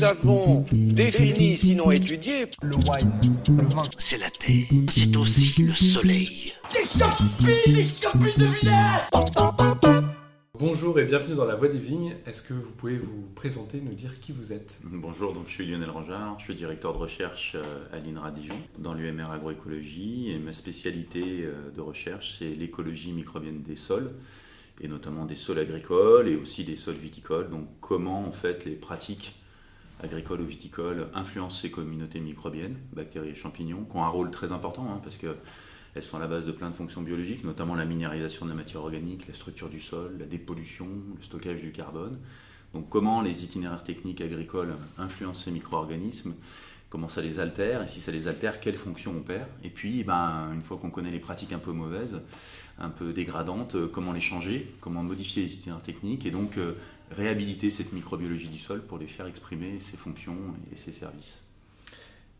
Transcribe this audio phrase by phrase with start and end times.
[0.00, 3.12] nous avons défini, sinon étudié, le wine,
[3.48, 3.82] le vin.
[3.98, 6.54] C'est la terre, c'est aussi le soleil.
[6.72, 9.00] Des des de village
[10.58, 12.14] Bonjour et bienvenue dans La Voix des Vignes.
[12.24, 14.78] Est-ce que vous pouvez vous présenter, nous dire qui vous êtes?
[14.84, 18.56] Bonjour, donc je suis Lionel Rangeard, je suis directeur de recherche euh, à l'INRA Dijon
[18.78, 24.12] dans l'UMR agroécologie et ma spécialité euh, de recherche c'est l'écologie microbienne des sols
[24.80, 27.50] et notamment des sols agricoles et aussi des sols viticoles.
[27.50, 29.34] Donc comment en fait les pratiques
[30.02, 34.52] agricoles ou viticoles influencent ces communautés microbiennes, bactéries et champignons, qui ont un rôle très
[34.52, 35.36] important hein, parce que
[35.94, 38.56] elles sont à la base de plein de fonctions biologiques, notamment la minéralisation de la
[38.56, 40.86] matière organique, la structure du sol, la dépollution,
[41.16, 42.18] le stockage du carbone.
[42.74, 46.34] Donc comment les itinéraires techniques agricoles influencent ces micro-organismes,
[46.90, 49.46] comment ça les altère, et si ça les altère, quelles fonctions on perd.
[49.64, 52.20] Et puis, ben, une fois qu'on connaît les pratiques un peu mauvaises,
[52.78, 56.74] un peu dégradantes, euh, comment les changer, comment modifier les itinéraires techniques, et donc euh,
[57.10, 60.36] réhabiliter cette microbiologie du sol pour les faire exprimer ses fonctions
[60.72, 61.42] et ses services.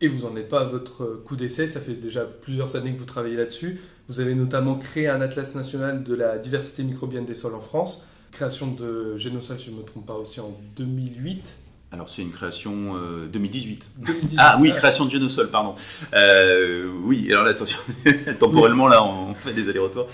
[0.03, 2.97] Et vous n'en êtes pas à votre coup d'essai, ça fait déjà plusieurs années que
[2.97, 3.79] vous travaillez là-dessus.
[4.09, 8.07] Vous avez notamment créé un atlas national de la diversité microbienne des sols en France,
[8.31, 11.57] création de Génosol, si je ne me trompe pas, aussi en 2008.
[11.91, 13.85] Alors c'est une création euh, 2018.
[13.97, 14.37] 2018.
[14.39, 15.75] Ah oui, création de Génosol, pardon.
[16.13, 17.79] Euh, oui, alors là, attention,
[18.39, 20.07] temporellement là, on fait des allers-retours.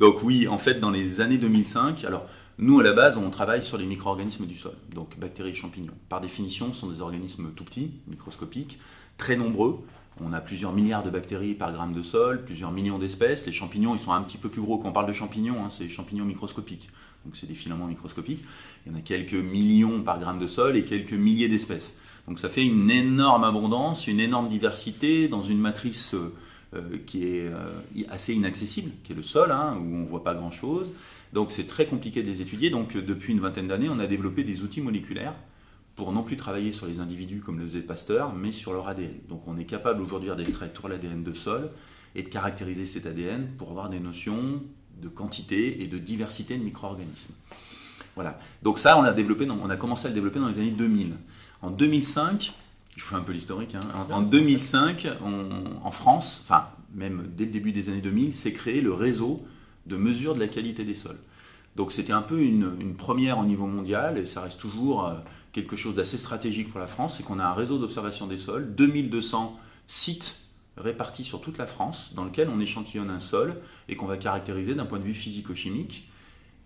[0.00, 2.26] Donc oui, en fait, dans les années 2005, alors
[2.58, 5.94] nous à la base, on travaille sur les micro-organismes du sol, donc bactéries et champignons.
[6.08, 8.78] Par définition, ce sont des organismes tout petits, microscopiques,
[9.16, 9.84] très nombreux.
[10.20, 13.46] On a plusieurs milliards de bactéries par gramme de sol, plusieurs millions d'espèces.
[13.46, 14.78] Les champignons, ils sont un petit peu plus gros.
[14.78, 16.88] Quand on parle de champignons, hein, c'est des champignons microscopiques.
[17.24, 18.44] Donc c'est des filaments microscopiques.
[18.84, 21.94] Il y en a quelques millions par gramme de sol et quelques milliers d'espèces.
[22.26, 26.34] Donc ça fait une énorme abondance, une énorme diversité dans une matrice euh,
[26.74, 30.24] euh, qui est euh, assez inaccessible, qui est le sol, hein, où on ne voit
[30.24, 30.92] pas grand-chose.
[31.32, 32.70] Donc c'est très compliqué de les étudier.
[32.70, 35.34] Donc depuis une vingtaine d'années, on a développé des outils moléculaires
[35.96, 39.12] pour non plus travailler sur les individus comme le faisait Pasteur, mais sur leur ADN.
[39.28, 41.70] Donc on est capable aujourd'hui d'extraire tout l'ADN de sol
[42.14, 44.62] et de caractériser cet ADN pour avoir des notions
[45.02, 47.34] de quantité et de diversité de micro-organismes.
[48.14, 48.38] Voilà.
[48.62, 51.14] Donc ça, on a, développé on a commencé à le développer dans les années 2000.
[51.62, 52.52] En 2005,
[52.96, 53.80] je fais un peu l'historique, hein,
[54.10, 58.52] en, en 2005, on- en France, enfin même dès le début des années 2000, s'est
[58.52, 59.42] créé le réseau
[59.88, 61.18] de mesure de la qualité des sols.
[61.76, 65.14] Donc c'était un peu une, première au niveau mondial et ça reste toujours euh,
[65.52, 68.74] quelque chose d'assez stratégique pour la France, c'est qu'on a un réseau d'observation des sols,
[68.74, 70.40] 2200 sites
[70.76, 73.56] répartis sur toute la France, dans lequel on échantillonne un sol
[73.88, 76.08] et qu'on va caractériser d'un point de vue physico-chimique.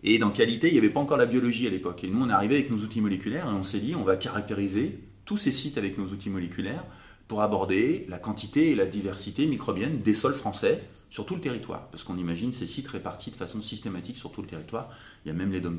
[0.05, 2.05] Et dans qualité, il n'y avait pas encore la biologie à l'époque.
[2.05, 4.17] Et nous, on est arrivé avec nos outils moléculaires et on s'est dit, on va
[4.17, 6.85] caractériser tous ces sites avec nos outils moléculaires
[7.29, 11.89] pour aborder la quantité et la diversité microbienne des sols français sur tout le territoire.
[11.89, 14.89] Parce qu'on imagine ces sites répartis de façon systématique sur tout le territoire.
[15.25, 15.79] Il y a même les dom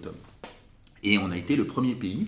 [1.02, 2.28] Et on a été le premier pays,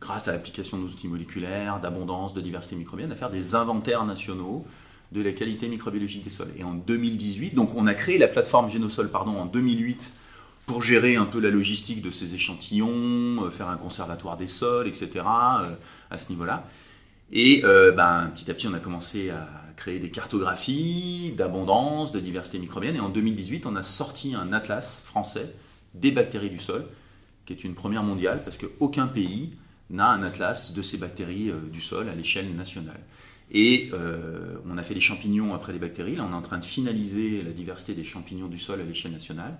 [0.00, 4.04] grâce à l'application de nos outils moléculaires, d'abondance, de diversité microbienne, à faire des inventaires
[4.06, 4.64] nationaux
[5.12, 6.52] de la qualité microbiologique des sols.
[6.56, 10.12] Et en 2018, donc on a créé la plateforme Génosol pardon, en 2008
[10.64, 14.86] pour gérer un peu la logistique de ces échantillons, euh, faire un conservatoire des sols,
[14.86, 15.10] etc.
[15.16, 15.74] euh,
[16.10, 16.66] à ce niveau-là.
[17.30, 19.46] Et euh, ben, petit à petit, on a commencé à
[19.78, 22.96] créer des cartographies d'abondance, de diversité microbienne.
[22.96, 25.54] Et en 2018, on a sorti un atlas français
[25.94, 26.84] des bactéries du sol,
[27.46, 29.52] qui est une première mondiale, parce qu'aucun pays
[29.88, 33.00] n'a un atlas de ces bactéries euh, du sol à l'échelle nationale.
[33.50, 36.16] Et euh, on a fait les champignons après les bactéries.
[36.16, 39.12] Là, on est en train de finaliser la diversité des champignons du sol à l'échelle
[39.12, 39.56] nationale.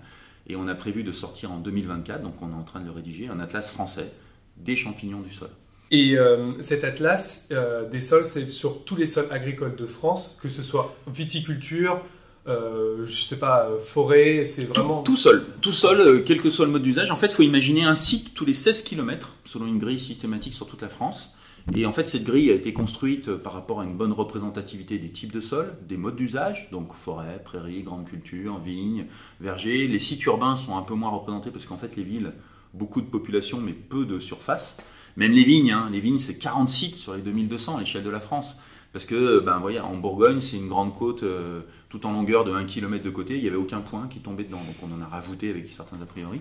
[0.47, 2.91] Et on a prévu de sortir en 2024, donc on est en train de le
[2.91, 4.11] rédiger, un atlas français
[4.57, 5.49] des champignons du sol.
[5.91, 10.37] Et euh, cet atlas euh, des sols, c'est sur tous les sols agricoles de France,
[10.41, 12.01] que ce soit viticulture,
[12.49, 15.03] euh, je sais pas, euh, forêt, c'est vraiment...
[15.03, 17.11] Tout, tout seul, tout euh, quel que soit le mode d'usage.
[17.11, 20.53] En fait, il faut imaginer un site tous les 16 km, selon une grille systématique
[20.53, 21.31] sur toute la France.
[21.75, 25.09] Et en fait, cette grille a été construite par rapport à une bonne représentativité des
[25.11, 29.05] types de sols, des modes d'usage, donc forêt, prairie, grande culture, vignes,
[29.39, 29.87] vergers.
[29.87, 32.31] Les sites urbains sont un peu moins représentés parce qu'en fait, les villes,
[32.73, 34.77] beaucoup de population, mais peu de surface.
[35.19, 38.09] Même les vignes, hein, les vignes, c'est 40 sites sur les 2200 à l'échelle de
[38.09, 38.57] la France.
[38.93, 42.53] Parce que, ben, voyez, en Bourgogne, c'est une grande côte euh, tout en longueur de
[42.53, 43.35] 1 km de côté.
[43.35, 44.61] Il n'y avait aucun point qui tombait dedans.
[44.65, 46.39] Donc on en a rajouté avec certains a priori.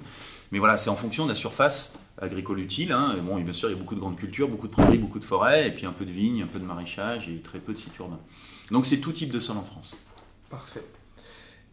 [0.53, 2.93] Mais voilà, c'est en fonction de la surface agricole utile.
[2.93, 3.17] Hein.
[3.25, 5.19] Bon, et bien sûr, il y a beaucoup de grandes cultures, beaucoup de prairies, beaucoup
[5.19, 7.73] de forêts, et puis un peu de vignes, un peu de maraîchage et très peu
[7.73, 8.21] de sites urbains.
[8.71, 9.99] Donc c'est tout type de sol en France.
[10.51, 10.85] Parfait.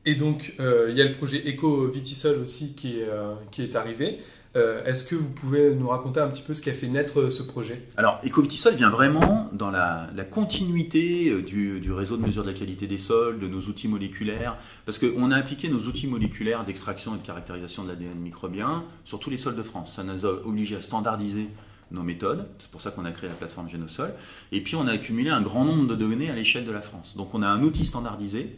[0.06, 3.62] Et donc, euh, il y a le projet Eco Vitisol aussi qui est, euh, qui
[3.62, 4.20] est arrivé.
[4.56, 7.30] Euh, Est-ce que vous pouvez nous raconter un petit peu ce qui a fait naître
[7.30, 7.86] ce projet?
[7.98, 12.58] Alors, Ecovitisol vient vraiment dans la, continuité euh, du, du réseau de mesure de la
[12.58, 17.16] qualité des sols, de nos outils moléculaires, parce qu'on a appliqué nos outils moléculaires d'extraction
[17.16, 19.94] et de caractérisation de l'ADN microbien sur tous les sols de France.
[19.96, 21.50] Ça nous a obligé à standardiser
[21.92, 22.48] nos méthodes.
[22.60, 24.14] C'est pour ça qu'on a créé la plateforme Génosol.
[24.52, 27.16] Et puis on a accumulé un grand nombre de données à l'échelle de la France.
[27.16, 28.58] Donc on a un outil standardisé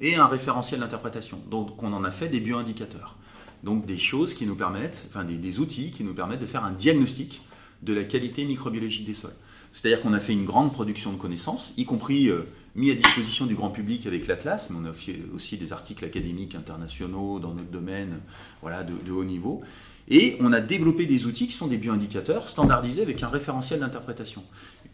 [0.00, 1.40] et un référentiel d'interprétation.
[1.50, 3.16] Donc on en a fait des bioindicateurs.
[3.62, 6.64] Donc des choses qui nous permettent, enfin des, des outils qui nous permettent de faire
[6.64, 7.42] un diagnostic
[7.82, 9.34] de la qualité microbiologique des sols.
[9.72, 12.42] C'est-à-dire qu'on a fait une grande production de connaissances, y compris euh,
[12.74, 16.04] mis à disposition du grand public avec l'Atlas, mais on a fait aussi des articles
[16.04, 18.20] académiques internationaux dans notre domaine
[18.62, 19.62] voilà, de, haut niveau.
[20.08, 24.42] Et on a développé des outils qui sont des bioindicateurs standardisés avec un référentiel d'interprétation.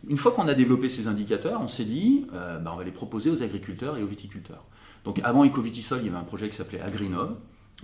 [0.08, 2.90] Une fois qu'on a développé ces indicateurs, on s'est dit, euh, bah, on va les
[2.90, 4.64] proposer aux agriculteurs et aux viticulteurs.
[5.04, 7.36] Donc avant Ecovitisol, il y avait un projet qui s'appelait Agrinov.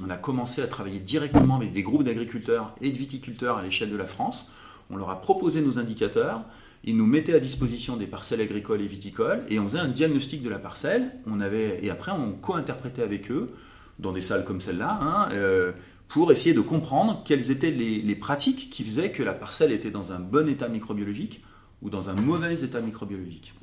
[0.02, 3.90] On a commencé à travailler directement avec des groupes d'agriculteurs et de viticulteurs à l'échelle
[3.90, 4.50] de la France.
[4.90, 6.42] On leur a proposé nos indicateurs.
[6.84, 10.42] Ils nous mettaient à disposition des parcelles agricoles et viticoles et on faisait un diagnostic
[10.42, 11.12] de la parcelle.
[11.26, 13.50] On avait, et après, on co-interprétait avec eux,
[13.98, 15.72] dans des salles comme celle-là, hein, euh,
[16.08, 19.90] pour essayer de comprendre quelles étaient les, les pratiques qui faisaient que la parcelle était
[19.90, 21.44] dans un bon état microbiologique
[21.82, 23.54] ou dans un mauvais état microbiologique.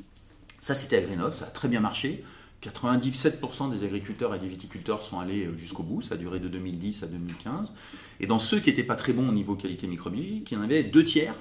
[0.62, 2.24] Ça, c'était Agrinov, ça a très bien marché.
[2.63, 6.48] 97% des agriculteurs et des viticulteurs sont allés euh, jusqu'au bout, ça a duré de
[6.48, 7.71] 2010 à 2015.
[8.19, 10.63] Et dans ceux qui n'étaient pas très bons au niveau qualité microbiologique, il y en
[10.63, 11.36] avait deux tiers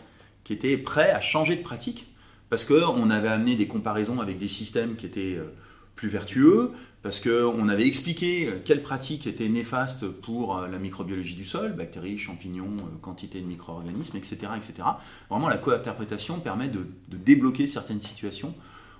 [0.44, 2.06] qui étaient prêts à changer de pratique,
[2.50, 5.54] parce qu'on avait amené des comparaisons avec des systèmes qui étaient euh,
[5.94, 6.72] plus vertueux,
[7.02, 12.18] parce qu'on avait expliqué euh, quelles pratiques étaient néfastes pour la microbiologie du sol, bactéries,
[12.18, 14.86] champignons, quantité de micro-organismes, etc., etc.
[15.30, 18.54] Vraiment, la co-interprétation permet de, de débloquer certaines situations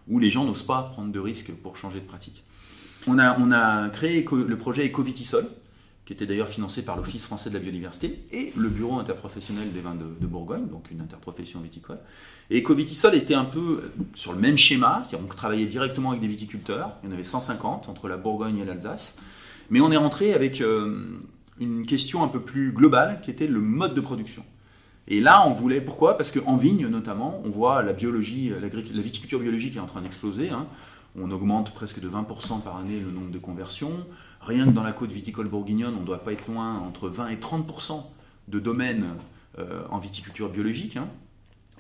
[0.09, 2.45] où les gens n'osent pas prendre de risques pour changer de pratique.
[3.07, 5.47] On a, créé le projet Ecovitisol,
[6.05, 9.81] qui était d'ailleurs financé par l'Office français de la biodiversité et le Bureau interprofessionnel des
[9.81, 11.99] vins de, de Bourgogne, donc une interprofession viticole.
[12.51, 16.29] Et Ecovitisol était un peu sur le même schéma, c'est-à-dire on travaillait directement avec des
[16.29, 19.17] viticulteurs, il y en avait 150 entre la Bourgogne et l'Alsace,
[19.71, 21.19] mais on est rentré avec euh,
[21.59, 24.45] une question un peu plus globale qui était le mode de production.
[25.09, 26.17] Et là, on voulait, pourquoi?
[26.17, 30.51] Parce qu'en vigne notamment, on voit la biologie, la, viticulture biologique est en train d'exploser.
[30.51, 30.67] Hein.
[31.19, 34.05] On augmente presque de 20% par année le nombre de conversions.
[34.41, 37.29] Rien que dans la côte viticole bourguignonne, on ne doit pas être loin entre 20
[37.29, 38.03] et 30%
[38.49, 39.07] de domaines
[39.59, 40.97] euh, en viticulture biologique.
[40.97, 41.09] Hein.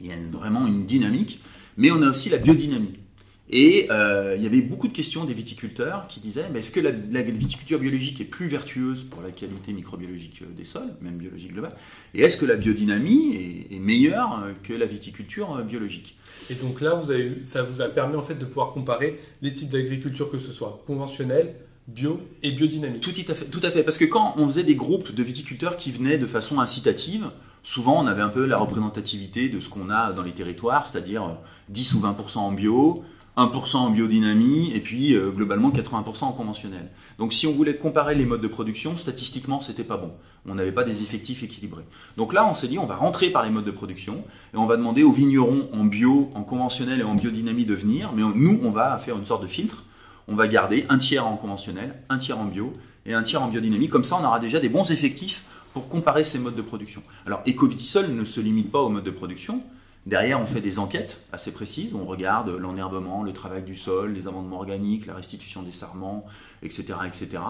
[0.00, 1.40] Il y a vraiment une dynamique.
[1.76, 2.98] Mais on a aussi la biodynamie.
[3.48, 6.90] Et euh, il y avait beaucoup de questions des viticulteurs qui disaient est-ce que la,
[6.90, 11.76] la, viticulture biologique est plus vertueuse pour la qualité microbiologique des sols, même biologique globale?
[12.14, 13.36] Et est-ce que la biodynamie
[13.70, 16.16] est, est, meilleure que la viticulture biologique?
[16.50, 19.52] Et donc là, vous avez, ça vous a permis en fait de pouvoir comparer les
[19.52, 21.54] types d'agriculture, que ce soit conventionnelle,
[21.88, 23.00] bio et biodynamique.
[23.00, 23.82] Tout à, fait, tout à fait.
[23.82, 27.30] Parce que quand on faisait des groupes de viticulteurs qui venaient de façon incitative,
[27.62, 31.38] souvent on avait un peu la représentativité de ce qu'on a dans les territoires, c'est-à-dire
[31.68, 33.04] 10 ou 20% en bio,
[33.36, 36.90] 1% en biodynamie et puis euh, globalement 80% en conventionnel.
[37.18, 40.12] Donc si on voulait comparer les modes de production, statistiquement c'était pas bon.
[40.48, 41.84] On n'avait pas des effectifs équilibrés.
[42.16, 44.24] Donc là on s'est dit on va rentrer par les modes de production
[44.54, 48.12] et on va demander aux vignerons en bio, en conventionnel et en biodynamie de venir,
[48.14, 49.84] mais nous on va faire une sorte de filtre.
[50.28, 52.72] On va garder un tiers en conventionnel, un tiers en bio
[53.04, 53.88] et un tiers en biodynamie.
[53.88, 55.44] Comme ça on aura déjà des bons effectifs
[55.74, 57.02] pour comparer ces modes de production.
[57.26, 59.62] Alors Ecovitisol ne se limite pas aux modes de production.
[60.06, 61.92] Derrière, on fait des enquêtes assez précises.
[61.92, 66.24] On regarde l'enherbement, le travail du sol, les amendements organiques, la restitution des sarments,
[66.62, 67.42] etc., etc.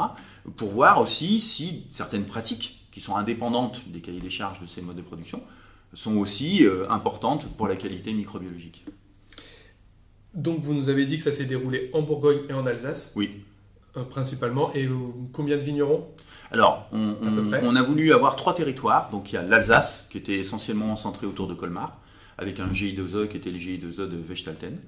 [0.57, 4.81] Pour voir aussi si certaines pratiques qui sont indépendantes des cahiers des charges de ces
[4.81, 5.43] modes de production
[5.93, 8.87] sont aussi euh, importantes pour la qualité microbiologique.
[10.33, 13.43] Donc, vous nous avez dit que ça s'est déroulé en Bourgogne et en Alsace Oui.
[13.99, 14.73] Euh, principalement.
[14.73, 14.97] Et euh,
[15.35, 16.07] combien de vignerons?
[16.51, 19.11] Alors, on, on, on, a voulu avoir trois territoires.
[19.11, 21.99] Donc, il y a l'Alsace, qui était essentiellement centré autour de Colmar
[22.39, 24.79] avec un GI2E qui était le GI2E de Westalten.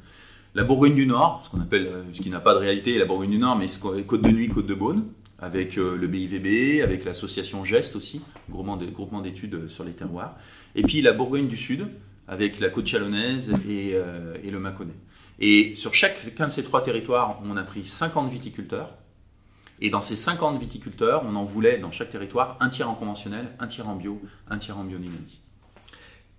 [0.55, 3.31] La Bourgogne du Nord, ce qu'on appelle, ce qui n'a pas de réalité, la Bourgogne
[3.31, 3.67] du Nord, mais
[4.07, 5.05] Côte de Nuit, Côte de Beaune,
[5.39, 10.37] avec le BIVB, avec l'association GEST aussi, groupement d'études sur les terroirs.
[10.75, 11.87] Et puis la Bourgogne du Sud,
[12.29, 14.95] avec la côte chalonnaise et, euh, et le Mâconnais.
[15.41, 18.95] Et sur chacun de ces trois territoires, on a pris 50 viticulteurs.
[19.81, 23.47] Et dans ces 50 viticulteurs, on en voulait dans chaque territoire un tiers en conventionnel,
[23.61, 25.41] un tiers en bio, un tiers en biodynamie.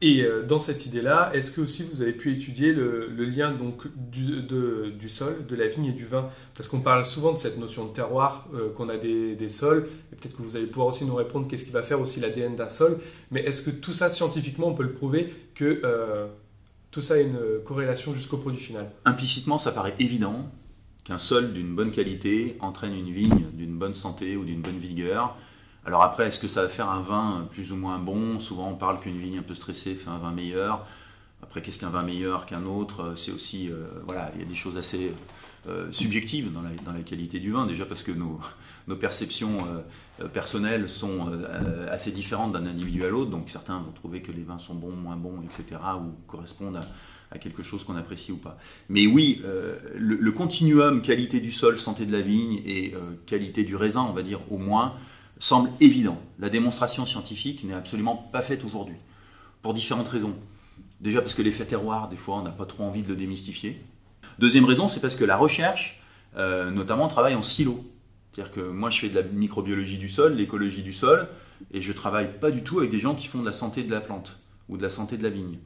[0.01, 3.87] Et euh, dans cette idée-là, est-ce que aussi vous avez pu étudier le, lien donc
[3.97, 6.29] du, sol, de la vigne et du vin?
[6.55, 9.89] Parce qu'on parle souvent de cette notion de terroir, euh, qu'on a des, des, sols,
[10.13, 12.55] et peut-être que vous allez pouvoir aussi nous répondre qu'est-ce qui va faire aussi l'ADN
[12.55, 12.99] d'un sol.
[13.31, 16.27] Mais est-ce que tout ça, scientifiquement, on peut le prouver que euh,
[16.91, 18.89] tout ça a une corrélation jusqu'au produit final?
[19.03, 20.49] Implicitement, ça paraît évident
[21.03, 25.35] qu'un sol d'une bonne qualité entraîne une vigne d'une bonne santé ou d'une bonne vigueur.
[25.85, 28.39] Alors après, est-ce que ça va faire un vin plus ou moins bon?
[28.39, 30.85] Souvent, on parle qu'une vigne un peu stressée fait un vin meilleur.
[31.41, 33.13] Après, qu'est-ce qu'un vin meilleur qu'un autre?
[33.15, 35.13] C'est aussi, euh, voilà, il y a des choses assez
[35.67, 38.11] euh, subjective dans la, qualité du vin, déjà parce que
[38.87, 39.67] nos, perceptions
[40.21, 44.31] euh, personnelles sont euh, assez différentes d'un individu à l'autre, donc certains vont trouver que
[44.31, 46.79] les vins sont bons, moins bons, etc., ou correspondent
[47.31, 48.57] à, quelque chose qu'on apprécie ou pas.
[48.87, 49.43] Mais oui,
[49.95, 52.95] le, continuum qualité du sol, santé de la vigne et
[53.27, 54.95] qualité du raisin, on va dire au moins,
[55.39, 56.21] semble évident.
[56.37, 58.97] La démonstration scientifique n'est absolument pas faite aujourd'hui,
[59.61, 60.35] pour différentes raisons.
[61.01, 63.81] Déjà parce que l'effet terroir, des fois, on n'a pas trop envie de le démystifier.
[64.37, 66.01] Deuxième raison, c'est parce que la recherche,
[66.35, 67.85] euh, notamment, travaille en silo.
[68.31, 71.27] C'est-à-dire que moi, je fais de la microbiologie du sol, l'écologie du sol,
[71.71, 73.91] et je travaille pas du tout avec des gens qui font de la santé de
[73.91, 75.57] la plante ou de la santé de la vigne.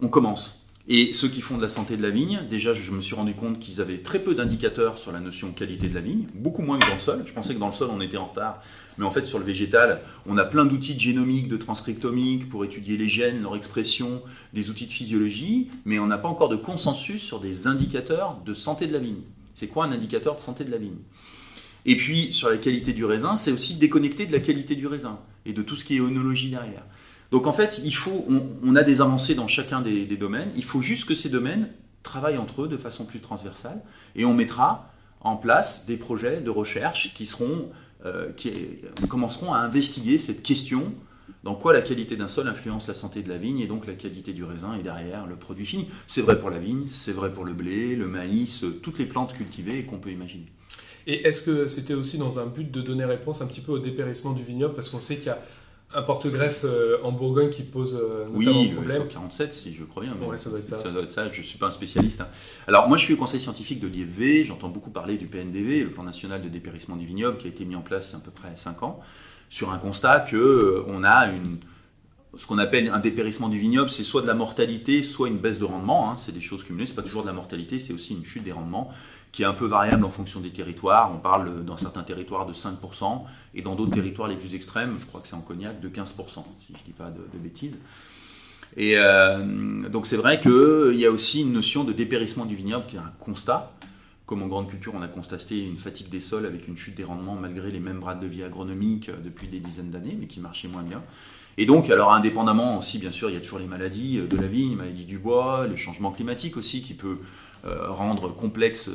[0.00, 0.61] On commence.
[0.88, 3.34] Et ceux qui font de la santé de la vigne, déjà, je me suis rendu
[3.34, 6.78] compte qu'ils avaient très peu d'indicateurs sur la notion qualité de la vigne, beaucoup moins
[6.78, 7.22] que dans le sol.
[7.24, 8.60] Je pensais que dans le sol, on était en retard,
[8.98, 12.64] mais en fait, sur le végétal, on a plein d'outils de génomique, de transcriptomique pour
[12.64, 14.22] étudier les gènes, leur expression,
[14.54, 18.52] des outils de physiologie, mais on n'a pas encore de consensus sur des indicateurs de
[18.52, 19.22] santé de la vigne.
[19.54, 20.98] C'est quoi un indicateur de santé de la vigne?
[21.86, 25.20] Et puis, sur la qualité du raisin, c'est aussi déconnecté de la qualité du raisin
[25.46, 26.84] et de tout ce qui est œnologie derrière.
[27.32, 28.26] Donc en fait, il faut,
[28.62, 30.50] on, a des avancées dans chacun des, domaines.
[30.54, 31.70] Il faut juste que ces domaines
[32.02, 33.80] travaillent entre eux de façon plus transversale,
[34.14, 37.70] et on mettra en place des projets de recherche qui seront,
[38.04, 38.52] euh, qui
[39.08, 40.92] commenceront à investiguer cette question
[41.42, 43.94] dans quoi la qualité d'un sol influence la santé de la vigne et donc la
[43.94, 45.88] qualité du raisin et derrière le produit fini.
[46.06, 49.32] C'est vrai pour la vigne, c'est vrai pour le blé, le maïs, toutes les plantes
[49.32, 50.46] cultivées qu'on peut imaginer.
[51.06, 53.78] Et est-ce que c'était aussi dans un but de donner réponse un petit peu au
[53.78, 54.74] dépérissement du vignoble?
[54.74, 55.38] Parce qu'on sait qu'il y a
[55.94, 59.02] un porte-greffe euh, en Bourgogne qui pose euh, notamment oui, problème.
[59.02, 60.14] Oui, 47 si je crois bien.
[60.26, 60.78] Ouais, ça doit être ça.
[60.78, 62.20] Ça doit être ça, je ne suis pas un spécialiste.
[62.20, 62.28] Hein.
[62.66, 65.90] Alors moi je suis au conseil scientifique de l'IFV, j'entends beaucoup parler du PNDV, le
[65.90, 68.18] plan national de dépérissement du vignoble, qui a été mis en place il y a
[68.18, 69.00] à peu près 5 ans,
[69.48, 71.58] sur un constat qu'on euh, on a une,
[72.36, 75.58] ce qu'on appelle un dépérissement du vignoble, c'est soit de la mortalité, soit une baisse
[75.58, 76.10] de rendement.
[76.10, 76.16] Hein.
[76.16, 78.52] c'est des choses cumulées, c'est pas toujours de la mortalité, c'est aussi une chute des
[78.52, 78.90] rendements
[79.32, 81.10] qui est un peu variable en fonction des territoires.
[81.12, 83.22] On parle dans certains territoires de 5%
[83.54, 86.04] et dans d'autres territoires les plus extrêmes, je crois que c'est en Cognac, de 15%,
[86.06, 87.78] si je ne dis pas de, bêtises.
[88.76, 92.86] Et euh, donc c'est vrai qu'il y a aussi une notion de dépérissement du vignoble
[92.86, 93.72] qui est un constat.
[94.26, 97.04] Comme en grande culture, on a constaté une fatigue des sols avec une chute des
[97.04, 100.68] rendements malgré les mêmes brades de vie agronomiques depuis des dizaines d'années, mais qui marchaient
[100.68, 101.02] moins bien.
[101.58, 104.46] Et donc, alors indépendamment aussi, bien sûr, il y a toujours les maladies de la
[104.46, 108.90] vigne, maladies du bois, le changement climatique aussi qui peut euh, rendre complexe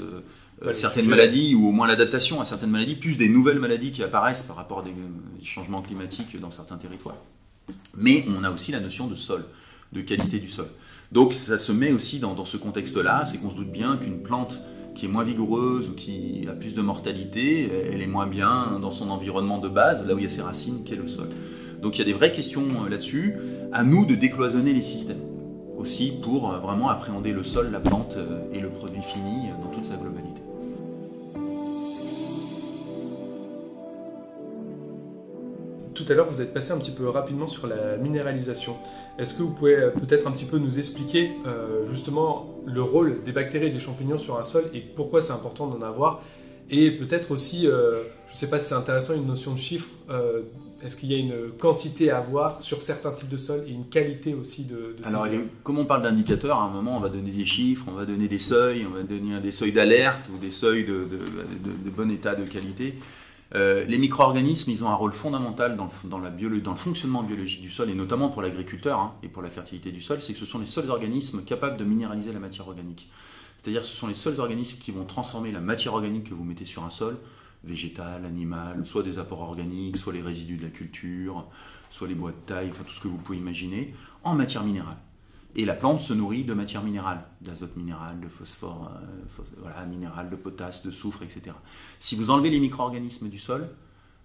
[0.65, 4.01] euh, certaines maladies ou au moins l'adaptation à certaines maladies, plus des nouvelles maladies qui
[4.01, 4.93] apparaissent par rapport à des,
[5.43, 7.17] changements climatiques dans certains territoires.
[7.95, 9.45] Mais on a aussi la notion de sol,
[9.93, 10.67] de qualité du sol.
[11.11, 14.59] Donc ça se met aussi dans, ce contexte-là, c'est qu'on se doute bien qu'une plante
[14.95, 18.89] qui est moins vigoureuse ou qui a plus de mortalité, elle est moins bien dans
[18.89, 21.29] son environnement de base, là où il y a ses racines, qu'est le sol.
[21.83, 23.35] Donc il y a des vraies questions euh, là-dessus.
[23.71, 25.21] À nous de décloisonner les systèmes
[25.77, 29.69] aussi pour euh, vraiment appréhender le sol, la plante euh, et le produit fini dans
[29.69, 30.41] toute sa globalité.
[35.93, 38.75] Tout à l'heure, vous êtes passé un petit peu rapidement sur la minéralisation.
[39.17, 41.31] Est-ce que vous pouvez euh, peut-être un petit peu nous expliquer
[41.87, 45.67] justement le rôle des bactéries et des champignons sur un sol et pourquoi c'est important
[45.67, 46.21] d'en avoir?
[46.69, 49.89] Et peut-être aussi, je ne sais pas si c'est intéressant, une notion de chiffre
[50.83, 53.87] est-ce qu'il y a une quantité à avoir sur certains types de sols et une
[53.87, 55.27] qualité aussi de, de Alors,
[55.63, 58.27] comme on parle d'indicateurs, à un moment, on va donner des chiffres, on va donner
[58.27, 61.07] des seuils, on va donner des seuils d'alerte ou des seuils de,
[61.95, 62.95] bon état de qualité.
[63.55, 67.23] Euh, les micro-organismes, ils ont un rôle fondamental dans le, dans, la dans le fonctionnement
[67.23, 70.33] biologique du sol, et notamment pour l'agriculteur hein, et pour la fertilité du sol, c'est
[70.33, 73.09] que ce sont les seuls organismes capables de minéraliser la matière organique.
[73.57, 76.65] C'est-à-dire ce sont les seuls organismes qui vont transformer la matière organique que vous mettez
[76.65, 77.17] sur un sol
[77.67, 81.47] végétal, animal, soit des apports organiques, soit les résidus de la culture,
[81.91, 83.93] soit les bois de taille, enfin tout ce que vous pouvez imaginer,
[84.23, 84.97] en matière minérale.
[85.55, 88.91] Et la plante se nourrit de matière minérale, d'azote minéral, de phosphore
[89.65, 91.55] euh, minéral, de potasse, de soufre, etc.
[91.99, 93.69] Si vous enlevez les micro-organismes du sol,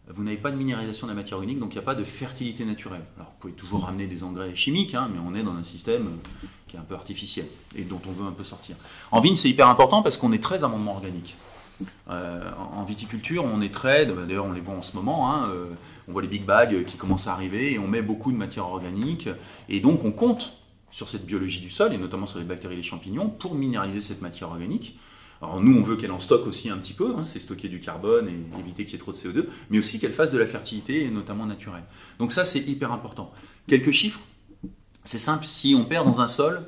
[0.08, 2.04] vous n'avez pas de minéralisation de la matière organique, donc il n'y a pas de
[2.04, 3.04] fertilité naturelle.
[3.16, 6.08] Alors vous pouvez toujours ramener des engrais chimiques, hein, mais on est dans un système
[6.66, 7.46] qui est un peu artificiel
[7.76, 8.76] et dont on veut un peu sortir.
[9.12, 11.36] En vigne, c'est hyper important parce qu'on est très amendement organique.
[12.10, 15.66] Euh, en viticulture, on est très, d'ailleurs on les voit en ce moment, hein, euh,
[16.08, 18.66] on voit les big bags qui commencent à arriver et on met beaucoup de matière
[18.66, 19.28] organique
[19.68, 20.52] et donc on compte
[20.90, 24.00] sur cette biologie du sol et notamment sur les bactéries et les champignons pour minéraliser
[24.00, 24.98] cette matière organique.
[25.40, 27.80] Alors nous, on veut qu'elle en stocke aussi un petit peu, hein, c'est stocker du
[27.80, 30.46] carbone et éviter qu'il y ait trop de CO2, mais aussi qu'elle fasse de la
[30.46, 31.82] fertilité, notamment naturelle.
[32.20, 33.32] Donc ça, c'est hyper important.
[33.66, 34.20] Quelques chiffres,
[35.04, 36.62] c'est simple, si on perd dans un sol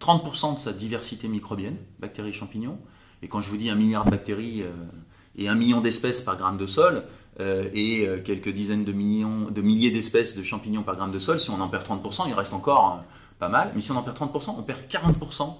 [0.00, 2.78] 30% de sa diversité microbienne, bactéries et champignons,
[3.22, 4.72] et quand je vous dis un milliard de bactéries euh,
[5.36, 7.04] et un million d'espèces par gramme de sol,
[7.40, 11.18] euh, et euh, quelques dizaines de, millions, de milliers d'espèces de champignons par gramme de
[11.18, 13.04] sol, si on en perd 30%, il reste encore
[13.38, 13.70] pas mal.
[13.74, 15.54] Mais si on en perd 30%, on perd 40%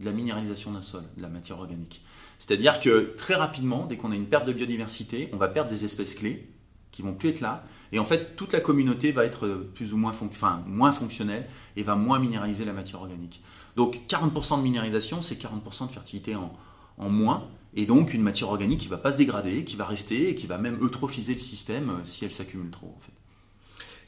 [0.00, 2.02] de la minéralisation d'un sol, de la matière organique.
[2.38, 5.84] C'est-à-dire que très rapidement, dès qu'on a une perte de biodiversité, on va perdre des
[5.84, 6.48] espèces clés
[6.92, 7.64] qui vont plus être là.
[7.90, 11.82] Et en fait, toute la communauté va être plus ou moins, enfin, moins fonctionnelle et
[11.82, 13.42] va moins minéraliser la matière organique.
[13.74, 16.52] Donc 40% de minéralisation, c'est 40% de fertilité en,
[16.98, 17.48] en, moins.
[17.76, 20.34] Et donc une matière organique qui ne va pas se dégrader, qui va rester et
[20.34, 22.94] qui va même eutrophiser le système euh, si elle s'accumule trop.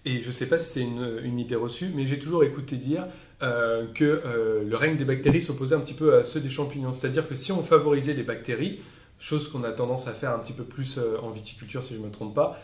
[0.04, 3.06] Et je ne sais pas si c'est une, idée reçue, mais j'ai toujours écouté dire
[3.42, 6.92] euh, que euh, le règne des bactéries s'opposait un petit peu à ceux des champignons.
[6.92, 8.78] C'est-à-dire que si on favorisait les bactéries,
[9.18, 12.04] chose qu'on a tendance à faire un petit peu plus en viticulture si je ne
[12.06, 12.60] me trompe pas,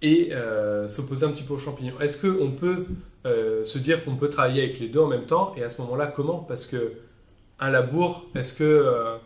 [0.00, 0.30] et
[0.86, 1.98] s'opposer un petit peu aux champignons.
[1.98, 2.86] Est-ce qu'on peut
[3.24, 6.06] se dire qu'on peut travailler avec les deux en même temps Et à ce moment-là,
[6.06, 6.38] comment?
[6.38, 6.92] Parce que
[7.58, 9.18] un labour, est-ce que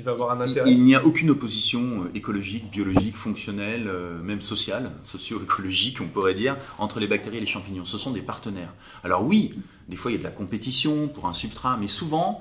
[0.00, 3.86] il va avoir un intérêt Il, il n'y a aucune opposition euh, écologique, biologique, fonctionnelle,
[3.86, 7.84] euh, même sociale, socio-écologique, on pourrait dire, entre les bactéries et les champignons.
[7.84, 8.72] Ce sont des partenaires.
[9.04, 9.54] Alors oui,
[9.88, 12.40] des fois il y a de la compétition pour un substrat, mais souvent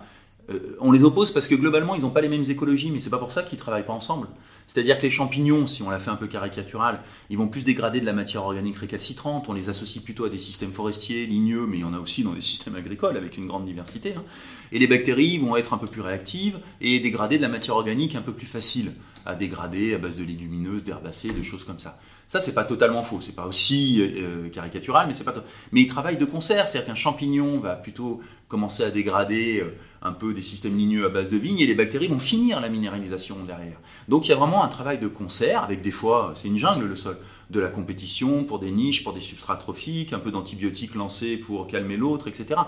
[0.49, 3.09] euh, on les oppose parce que globalement ils n'ont pas les mêmes écologies, mais c'est
[3.09, 4.27] pas pour ça qu'ils travaillent pas ensemble.
[4.71, 7.99] C'est-à-dire que les champignons, si on la fait un peu caricatural, ils vont plus dégrader
[7.99, 9.49] de la matière organique récalcitrante.
[9.49, 12.23] On les associe plutôt à des systèmes forestiers, ligneux, mais il y en a aussi
[12.23, 14.13] dans des systèmes agricoles avec une grande diversité.
[14.15, 14.23] Hein.
[14.71, 18.13] Et les bactéries vont être un peu plus réactives et dégrader de la matière organique
[18.13, 18.93] un peu plus facile
[19.25, 21.99] à dégrader à base de légumineuses, d'herbacées, de choses comme ça.
[22.27, 23.21] Ça, c'est pas totalement faux.
[23.21, 25.33] C'est pas aussi euh, caricatural, mais c'est pas.
[25.71, 26.69] Mais ils travaillent de concert.
[26.69, 31.09] C'est-à-dire qu'un champignon va plutôt commencer à dégrader euh, un peu des systèmes ligneux à
[31.09, 33.79] base de vigne et les bactéries vont finir la minéralisation derrière.
[34.07, 36.85] Donc il y a vraiment un travail de concert avec des fois, c'est une jungle
[36.85, 37.17] le sol,
[37.49, 41.67] de la compétition pour des niches, pour des substrats trophiques, un peu d'antibiotiques lancés pour
[41.67, 42.61] calmer l'autre, etc.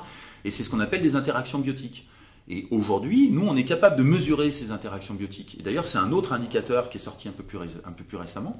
[0.43, 2.07] Et c'est ce qu'on appelle des interactions biotiques.
[2.49, 5.57] Et aujourd'hui, nous, on est capable de mesurer ces interactions biotiques.
[5.59, 8.17] Et d'ailleurs, c'est un autre indicateur qui est sorti un peu plus, un peu plus
[8.17, 8.59] récemment,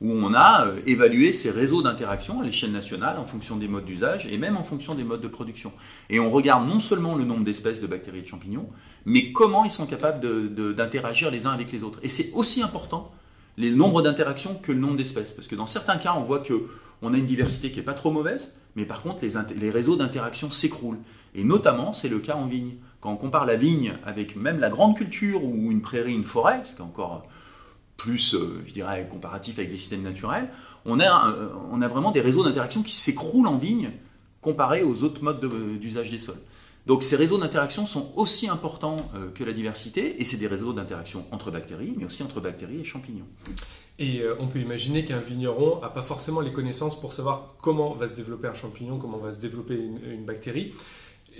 [0.00, 3.84] où on a euh, évalué ces réseaux d'interaction à l'échelle nationale en fonction des modes
[3.84, 5.72] d'usage et même en fonction des modes de production.
[6.08, 8.68] Et on regarde non seulement le nombre d'espèces de bactéries et de champignons,
[9.04, 10.20] mais comment ils sont capables
[10.74, 11.98] d'interagir les uns avec les autres.
[12.02, 13.12] Et c'est aussi important
[13.58, 15.32] le nombre d'interactions que le nombre d'espèces.
[15.32, 18.10] Parce que dans certains cas, on voit qu'on a une diversité qui n'est pas trop
[18.10, 21.00] mauvaise, mais par contre, les, les réseaux d'interaction s'écroulent.
[21.34, 22.76] Et notamment, c'est le cas en vigne.
[23.00, 26.62] Quand on compare la vigne avec même la grande culture ou une prairie, une forêt,
[26.64, 27.26] ce qui est encore
[28.00, 30.48] plus, euh, je dirais, comparatif avec des systèmes naturels,
[30.86, 33.90] on a, euh, on a vraiment des réseaux d'interaction qui s'écroulent en vigne
[34.40, 35.44] comparés aux autres modes
[35.78, 36.40] d'usage des sols.
[36.86, 40.72] Donc ces réseaux d'interaction sont aussi importants euh, que la diversité, et c'est des réseaux
[40.72, 43.28] d'interaction entre bactéries, mais aussi entre bactéries et champignons.
[43.98, 47.92] Et euh, on peut imaginer qu'un vigneron n'a pas forcément les connaissances pour savoir comment
[47.92, 50.72] va se développer un champignon, comment va se développer une bactérie.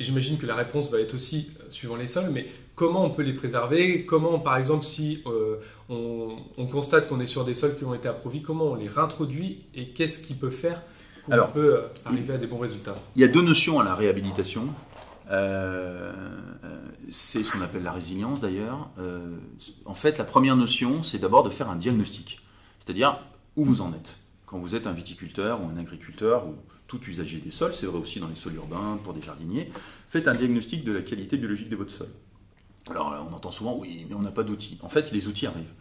[0.00, 3.34] J'imagine que la réponse va être aussi suivant les sols, mais comment on peut les
[3.34, 4.06] préserver?
[4.06, 5.56] Comment, par exemple, si euh,
[5.90, 8.88] on, on, constate qu'on est sur des sols qui ont été approvis, comment on les
[8.88, 10.82] réintroduit et qu'est-ce qui peut faire
[11.26, 12.96] qu'on Alors, peut euh, arriver à des bons résultats?
[13.14, 14.68] Il y a deux notions à la réhabilitation.
[15.30, 16.12] Euh,
[17.08, 18.90] c'est ce qu'on appelle la résilience d'ailleurs.
[18.98, 19.36] Euh,
[19.84, 22.40] en fait, la première notion, c'est d'abord de faire un diagnostic,
[22.78, 23.20] c'est-à-dire
[23.56, 24.16] où vous en êtes.
[24.46, 26.56] Quand vous êtes un viticulteur ou un agriculteur ou
[26.90, 29.70] tout usager des sols, c'est vrai aussi dans les sols urbains, pour des jardiniers,
[30.09, 32.09] faites un diagnostic de la qualité biologique de votre sol.
[32.90, 34.76] Alors là, on entend souvent, oui, mais on n'a pas d'outils.
[34.83, 35.72] En fait, les outils arrivent.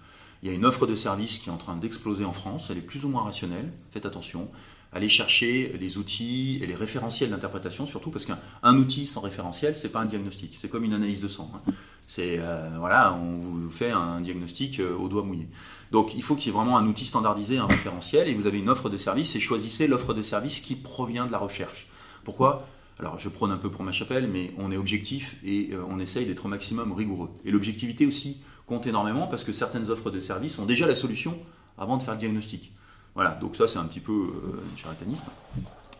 [0.43, 2.77] Il y a une offre de service qui est en train d'exploser en France, elle
[2.77, 4.49] est plus ou moins rationnelle, faites attention.
[4.93, 9.89] Allez chercher les outils et les référentiels d'interprétation, surtout parce qu'un outil sans référentiel, c'est
[9.89, 11.51] pas un diagnostic, c'est comme une analyse de sang.
[11.55, 11.71] Hein.
[12.09, 15.47] C'est euh, voilà, on vous fait un diagnostic euh, au doigt mouillé.
[15.91, 18.57] Donc il faut qu'il y ait vraiment un outil standardisé, un référentiel, et vous avez
[18.57, 21.87] une offre de service, et choisissez l'offre de service qui provient de la recherche.
[22.23, 22.65] Pourquoi?
[22.99, 25.99] Alors je prône un peu pour ma chapelle, mais on est objectif et euh, on
[25.99, 27.29] essaye d'être au maximum rigoureux.
[27.45, 31.37] Et l'objectivité aussi compte énormément parce que certaines offres de services ont déjà la solution
[31.77, 32.71] avant de faire le diagnostic.
[33.13, 35.25] Voilà, donc ça c'est un petit peu euh, charlatanisme.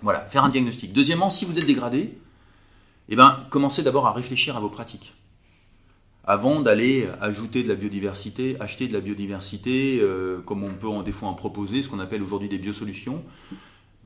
[0.01, 0.91] Voilà, faire un diagnostic.
[0.91, 2.17] Deuxièmement, si vous êtes dégradé,
[3.09, 5.13] eh ben, commencez d'abord à réfléchir à vos pratiques.
[6.25, 11.01] Avant d'aller ajouter de la biodiversité, acheter de la biodiversité, euh, comme on peut en,
[11.01, 13.23] des fois en proposer, ce qu'on appelle aujourd'hui des biosolutions,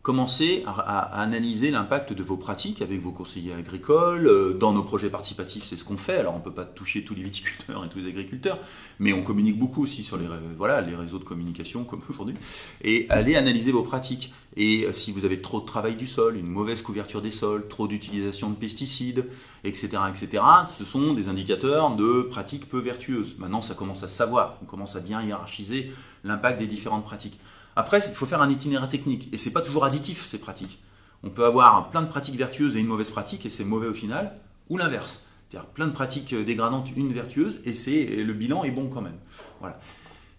[0.03, 4.27] commencez à, analyser l'impact de vos pratiques avec vos conseillers agricoles.
[4.27, 6.17] Euh, Dans nos projets participatifs, c'est ce qu'on fait.
[6.17, 8.59] Alors, on ne peut pas toucher tous les viticulteurs et tous les agriculteurs,
[8.99, 12.35] mais on communique beaucoup aussi sur les, les réseaux de communication, comme aujourd'hui.
[12.81, 14.33] Et allez analyser vos pratiques.
[14.57, 17.87] Et si vous avez trop de travail du sol, une mauvaise couverture des sols, trop
[17.87, 19.25] d'utilisation de pesticides,
[19.63, 20.43] etc., etc.,
[20.77, 23.35] ce sont des indicateurs de pratiques peu vertueuses.
[23.39, 24.57] Maintenant, ça commence à savoir.
[24.61, 25.93] On commence à bien hiérarchiser
[26.25, 27.39] l'impact des différentes pratiques.
[27.75, 29.29] Après, il faut faire un itinéraire technique.
[29.31, 30.79] Et c'est pas toujours additif, ces pratiques.
[31.23, 33.93] On peut avoir plein de pratiques vertueuses et une mauvaise pratique, et c'est mauvais au
[33.93, 35.21] final, ou l'inverse.
[35.49, 39.17] C'est-à-dire plein de pratiques dégradantes, une vertueuse, et, c'est, le bilan est bon quand même.
[39.59, 39.79] Voilà.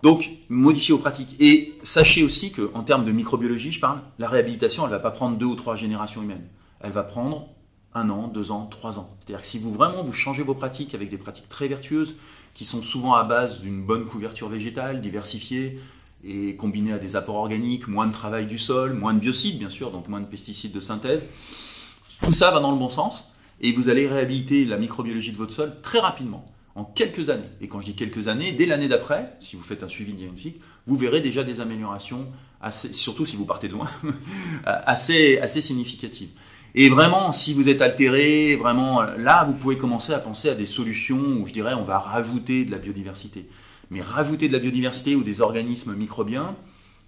[0.02, 1.34] Donc, modifier vos pratiques.
[1.40, 5.10] Et sachez aussi qu'en termes de microbiologie, je parle, la réhabilitation, elle ne va pas
[5.10, 6.46] prendre deux ou trois générations humaines.
[6.80, 7.48] Elle va prendre
[7.94, 9.16] un an, deux ans, trois ans.
[9.20, 12.16] C'est-à-dire que si vous vraiment vous changez vos pratiques avec des pratiques très vertueuses,
[12.52, 15.80] qui sont souvent à base d'une bonne couverture végétale, diversifiée,
[16.26, 19.68] et combinées à des apports organiques, moins de travail du sol, moins de biocides bien
[19.68, 21.22] sûr, donc moins de pesticides de synthèse,
[22.22, 25.52] tout ça va dans le bon sens, et vous allez réhabiliter la microbiologie de votre
[25.52, 27.48] sol très rapidement, en quelques années.
[27.60, 30.60] Et quand je dis quelques années, dès l'année d'après, si vous faites un suivi diagnostique,
[30.86, 32.26] vous verrez déjà des améliorations,
[32.70, 33.88] surtout si vous partez de loin,
[34.64, 36.30] assez, assez significatives.
[36.76, 40.66] Et vraiment, si vous êtes altéré, vraiment, là, vous pouvez commencer à penser à des
[40.66, 43.46] solutions où je dirais on va rajouter de la biodiversité.
[43.90, 46.56] Mais rajouter de la biodiversité ou des organismes microbiens,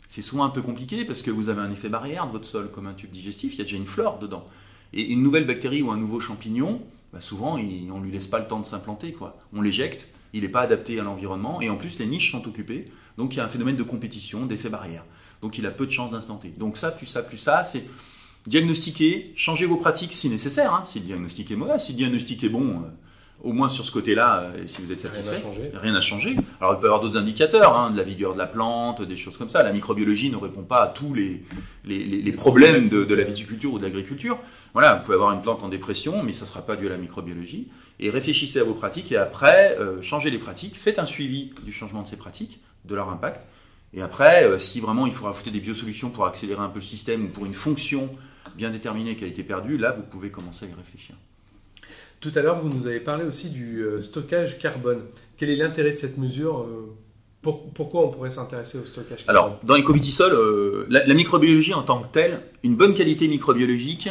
[0.09, 2.71] c'est souvent un peu compliqué parce que vous avez un effet barrière de votre sol,
[2.71, 4.47] comme un tube digestif, il y a déjà une flore dedans.
[4.93, 6.81] Et une nouvelle bactérie ou un nouveau champignon,
[7.13, 9.13] bah, souvent, on ne lui laisse pas le temps de s'implanter.
[9.13, 9.39] Quoi.
[9.53, 12.91] On l'éjecte, il n'est pas adapté à l'environnement, et en plus, les niches sont occupées.
[13.19, 15.05] Donc, il y a un phénomène de compétition, d'effet barrière.
[15.43, 16.51] Donc, il a peu de chances d'implanter.
[16.51, 17.85] Donc, ça, plus ça, plus ça, c'est
[18.47, 20.73] diagnostiquer, changer vos pratiques si nécessaire.
[20.73, 20.85] Hein.
[20.87, 22.89] si le diagnostic est mauvais, si le diagnostic est bon, euh,
[23.43, 25.43] au moins sur ce côté-là, euh, si vous êtes satisfait,
[25.75, 26.37] rien n'a changé.
[26.61, 29.17] Alors il peut y avoir d'autres indicateurs, hein, de la vigueur de la plante, des
[29.17, 29.63] choses comme ça.
[29.63, 31.43] La microbiologie ne répond pas à tous les,
[31.85, 34.39] les, problèmes de, la viticulture ou de l'agriculture.
[34.73, 36.91] Voilà, vous pouvez avoir une plante en dépression, mais ça ne sera pas dû à
[36.91, 37.69] la microbiologie.
[38.01, 41.73] Et réfléchissez à vos pratiques et après, euh, changez les pratiques, faites un suivi du
[41.73, 43.47] changement de ces pratiques, de leur impact.
[43.95, 46.85] Et après, euh, si vraiment il faut rajouter des biosolutions pour accélérer un peu le
[46.85, 48.11] système ou pour une fonction
[48.57, 51.17] bien déterminée qui a été perdue, là, vous pouvez commencer à y réfléchir.
[52.21, 55.03] Tout à l'heure, vous nous avez parlé aussi du euh, stockage carbone.
[55.37, 56.95] Quel est l'intérêt de cette mesure euh,
[57.43, 59.37] Pourquoi on pourrait s'intéresser au stockage carbone?
[59.37, 64.09] Alors, dans l'écovitisol, euh, la, la, microbiologie en tant que telle, une bonne qualité microbiologique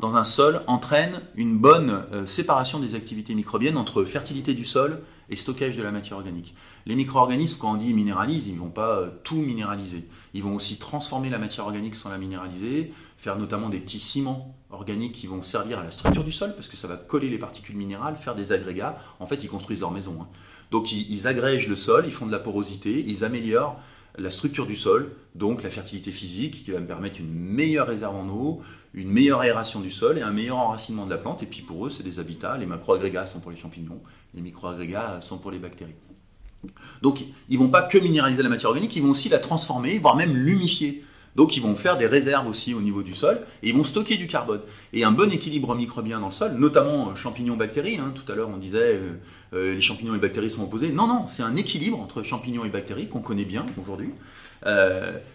[0.00, 5.36] dans un sol entraîne une bonne séparation des activités microbiennes entre fertilité du sol et
[5.36, 6.54] stockage de la matière organique.
[6.84, 10.04] Les micro-organismes, quand on dit minéralise, ils ne vont pas tout minéraliser.
[10.34, 14.54] Ils vont aussi transformer la matière organique sans la minéraliser, faire notamment des petits ciments
[14.70, 17.38] organiques qui vont servir à la structure du sol, parce que ça va coller les
[17.38, 18.98] particules minérales, faire des agrégats.
[19.20, 20.18] En fait, ils construisent leur maison.
[20.20, 20.28] Hein.
[20.70, 23.80] Donc ils, agrègent le sol, ils font de la porosité, ils améliorent
[24.18, 28.16] la structure du sol, donc la fertilité physique qui va me permettre une meilleure réserve
[28.16, 28.62] en eau,
[28.94, 31.42] une meilleure aération du sol et un meilleur enracinement de la plante.
[31.42, 32.56] Et puis pour eux, c'est des habitats.
[32.56, 34.00] Les macro-agrégats sont pour les champignons,
[34.34, 35.94] les micro-agrégats sont pour les bactéries.
[37.02, 40.16] Donc ils vont pas que minéraliser la matière organique, ils vont aussi la transformer, voire
[40.16, 41.04] même l'humifier.
[41.36, 44.16] Donc ils vont faire des réserves aussi au niveau du sol et ils vont stocker
[44.16, 44.62] du carbone.
[44.94, 48.48] Et un bon équilibre microbien dans le sol, notamment euh, champignons-bactéries, hein, tout à l'heure
[48.48, 49.12] on disait euh,
[49.52, 50.90] euh, les champignons et bactéries sont opposés.
[50.90, 54.10] Non, non, c'est un équilibre entre champignons et bactéries qu'on connaît bien aujourd'hui.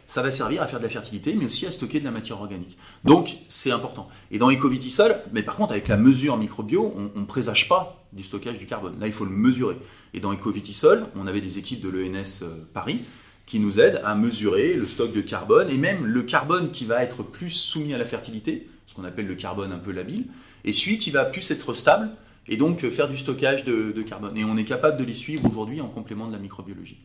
[0.08, 2.42] ça va servir à faire de la fertilité, mais aussi à stocker de la matière
[2.42, 2.78] organique.
[3.06, 4.10] Donc c'est important.
[4.32, 8.24] Et dans Ecovitisol, mais par contre avec la mesure microbio, on ne présage pas du
[8.24, 9.00] stockage du carbone.
[9.00, 9.78] Là, il faut le mesurer.
[10.14, 13.02] Et dans Ecovitisol, on avait des équipes de l'ENS Paris
[13.46, 17.04] qui nous aide à mesurer le stock de carbone et même le carbone qui va
[17.04, 20.26] être plus soumis à la fertilité, ce qu'on appelle le carbone un peu labile,
[20.64, 22.10] et celui qui va plus être stable
[22.48, 24.38] et donc faire du stockage de, carbone.
[24.38, 27.00] Et on est capable de les suivre aujourd'hui en complément de la microbiologie.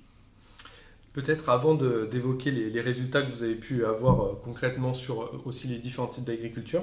[1.12, 5.66] Peut-être avant d'évoquer les, résultats que vous avez pu avoir euh, concrètement sur euh, aussi
[5.66, 6.82] les différents types d'agriculture,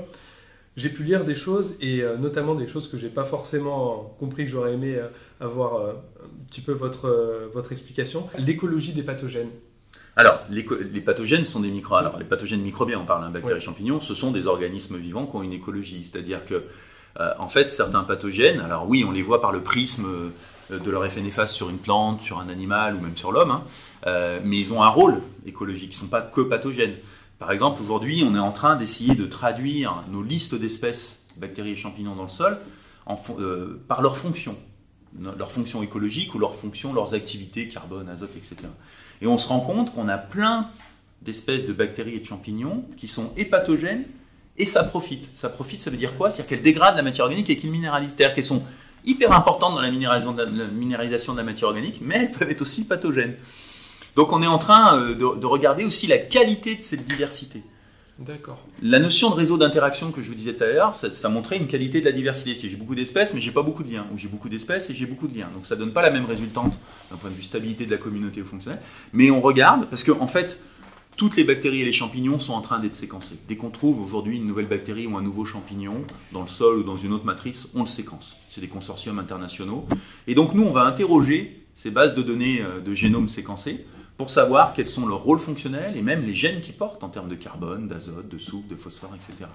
[0.76, 4.46] j'ai pu lire des choses et euh, notamment des choses que j'ai pas forcément compris
[4.46, 5.00] que j'aurais aimé
[5.40, 5.94] avoir
[6.54, 8.28] petit peu votre, votre explication.
[8.38, 9.50] L'écologie des pathogènes.
[10.16, 10.64] Alors, les,
[11.02, 11.96] pathogènes sont des micro.
[11.96, 15.36] Alors, les pathogènes microbiens, on parle d'un bactéries, champignons, ce sont des organismes vivants qui
[15.36, 16.04] ont une écologie.
[16.06, 16.66] C'est-à-dire que,
[17.40, 20.32] en fait, certains pathogènes, alors oui, on les voit par le prisme
[20.70, 23.64] de leur effet néfaste sur une plante, sur un animal ou même sur l'homme, hein,
[24.44, 25.94] mais ils ont un rôle écologique.
[25.94, 26.96] Ils ne sont pas que pathogènes.
[27.40, 31.76] Par exemple, aujourd'hui, on est en train d'essayer de traduire nos listes d'espèces, bactéries et
[31.76, 32.60] champignons dans le sol,
[33.40, 34.56] euh, par leurs fonctions,
[35.20, 38.56] leurs fonctions écologiques ou leurs fonctions, leurs activités, carbone, azote, etc.
[39.22, 40.70] Et on se rend compte qu'on a plein
[41.22, 44.06] d'espèces de bactéries et de champignons qui sont hépatogènes
[44.58, 45.30] et ça profite.
[45.34, 46.30] Ça profite, ça veut dire quoi?
[46.30, 48.16] C'est-à-dire qu'elles dégradent la matière organique et qu'elles minéralisent.
[48.16, 48.64] C'est-à-dire qu'elles sont
[49.06, 53.36] hyper importantes dans la minéralisation de la matière organique, mais elles peuvent être aussi pathogènes.
[54.16, 57.64] Donc on est en train euh, de, regarder aussi la qualité de cette diversité.
[58.20, 58.64] D'accord.
[58.82, 61.66] La notion de réseau d'interaction que je vous disais tout à l'heure, ça, montrait une
[61.66, 62.54] qualité de la diversité.
[62.54, 64.94] Si j'ai beaucoup d'espèces, mais j'ai pas beaucoup de liens, ou j'ai beaucoup d'espèces et
[64.94, 65.50] j'ai beaucoup de liens.
[65.54, 66.78] Donc ça donne pas la même résultante
[67.10, 68.82] d'un point de vue stabilité de la communauté ou fonctionnelle.
[69.14, 70.60] Mais on regarde, parce qu'en en fait,
[71.16, 73.36] toutes les bactéries et les champignons sont en train d'être séquencés.
[73.48, 76.84] Dès qu'on trouve aujourd'hui une nouvelle bactérie ou un nouveau champignon dans le sol ou
[76.84, 78.36] dans une autre matrice, on le séquence.
[78.52, 79.88] C'est des consortiums internationaux.
[80.28, 83.86] Et donc nous, on va interroger ces bases de données euh, de génome séquencés
[84.18, 87.30] pour savoir quels sont leurs rôles fonctionnels et même les gènes qu'ils portent en termes
[87.30, 89.50] de carbone, d'azote, de soufre, de phosphore, etc.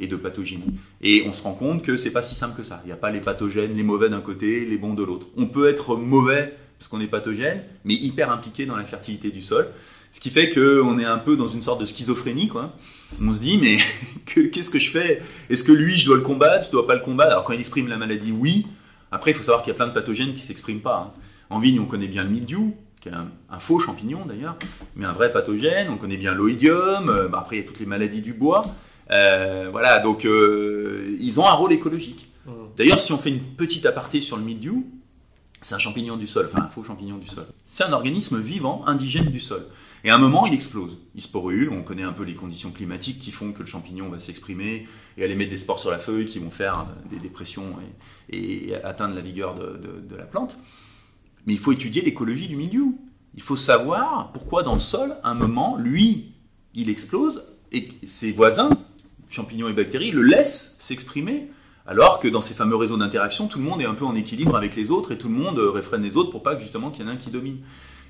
[0.00, 0.74] et de pathogénie.
[1.00, 2.80] Et on se rend compte que c'est pas si simple que ça.
[2.84, 5.26] Il n'y a pas les pathogènes, les mauvais d'un côté, les bons de l'autre.
[5.36, 9.42] On peut être mauvais parce qu'on est pathogène, mais hyper impliqué dans la fertilité du
[9.42, 9.68] sol.
[10.10, 12.74] Ce qui fait qu'on est un peu dans une sorte de schizophrénie, quoi.
[13.22, 13.76] On se dit, mais
[14.26, 15.22] que- qu'est-ce que je fais?
[15.50, 16.66] Est-ce que lui, je dois le combattre?
[16.66, 17.30] Je dois pas le combattre?
[17.30, 18.66] Alors quand il exprime la maladie, oui.
[19.12, 20.96] Après, il faut savoir qu'il y a plein de pathogènes qui s'expriment pas.
[21.16, 21.20] hein.
[21.48, 24.56] En vigne, on connaît bien le mildiou, qui est un, un faux champignon d'ailleurs,
[24.96, 25.88] mais un vrai pathogène.
[25.90, 27.08] On connaît bien l'oïdium.
[27.08, 28.62] euh, bah, après, il y a toutes les maladies du bois.
[29.10, 32.28] Euh, voilà, donc euh, ils ont un rôle écologique.
[32.46, 32.50] Mmh.
[32.76, 34.86] D'ailleurs, si on fait une petite aparté sur le mildiou,
[35.62, 37.46] c'est un champignon du sol, enfin un faux champignon du sol.
[37.66, 39.66] C'est un organisme vivant, indigène du sol.
[40.04, 40.96] Et à un moment, il explose.
[41.14, 44.18] Il sporule, on connaît un peu les conditions climatiques qui font que le champignon va
[44.18, 44.86] s'exprimer
[45.18, 47.74] et aller mettre des spores sur la feuille qui vont faire des dépressions
[48.32, 50.56] et, et atteindre la vigueur de, de- de la plante.
[51.46, 52.98] Mais il faut étudier l'écologie du mildiou.
[53.34, 56.32] Il faut savoir pourquoi dans le sol, à un moment, lui,
[56.74, 58.70] il explose et ses voisins,
[59.28, 61.50] champignons et bactéries, le laissent s'exprimer
[61.86, 64.56] alors que dans ces fameux réseaux d'interaction, tout le monde est un peu en équilibre
[64.56, 67.04] avec les autres et tout le monde euh, réfrène les autres pour pas justement qu'il
[67.04, 67.58] y en ait un qui domine.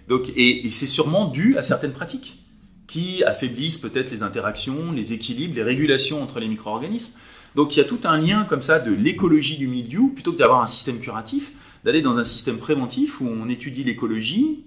[0.08, 2.44] Donc, et, et c'est sûrement dû à certaines pratiques
[2.86, 7.12] qui affaiblissent peut-être les interactions, les équilibres, les régulations entre les micro-organismes.
[7.54, 10.38] Donc il y a tout un lien comme ça de l'écologie du milieu, plutôt que
[10.38, 11.52] d'avoir un système curatif,
[11.84, 14.64] d'aller dans un système préventif où on étudie l'écologie,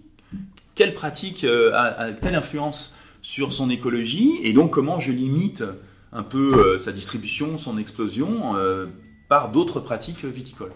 [0.76, 5.64] quelle pratique euh, a, a telle influence sur son écologie, et donc comment je limite
[6.12, 8.88] un peu euh, sa distribution, son explosion euh,
[9.30, 10.74] par d'autres pratiques viticoles.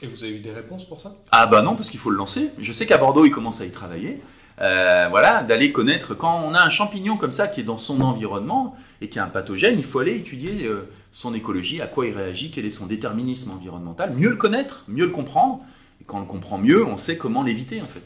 [0.00, 1.16] Et vous avez eu des réponses pour ça?
[1.32, 2.50] Ah bah non, parce qu'il faut le lancer.
[2.58, 4.20] Je sais qu'à Bordeaux, ils commencent à y travailler.
[4.60, 8.00] Euh, voilà, d'aller connaître quand on a un champignon comme ça qui est dans son
[8.00, 12.06] environnement et qui a un pathogène, il faut aller étudier euh, son écologie, à quoi
[12.06, 15.64] il réagit, quel est son déterminisme environnemental, mieux le connaître, mieux le comprendre.
[16.00, 18.02] Et quand on le comprend mieux, on sait comment l'éviter en fait.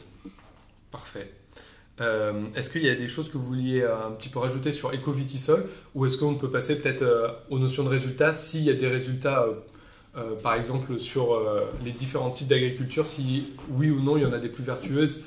[0.90, 1.32] Parfait.
[2.00, 4.72] Euh, est-ce qu'il y a des choses que vous vouliez euh, un petit peu rajouter
[4.72, 8.70] sur Ecovitisol ou est-ce qu'on peut passer peut-être euh, aux notions de résultats s'il y
[8.70, 9.52] a des résultats, euh,
[10.16, 14.26] euh, par exemple, sur euh, les différents types d'agriculture, si oui ou non il y
[14.26, 15.24] en a des plus vertueuses?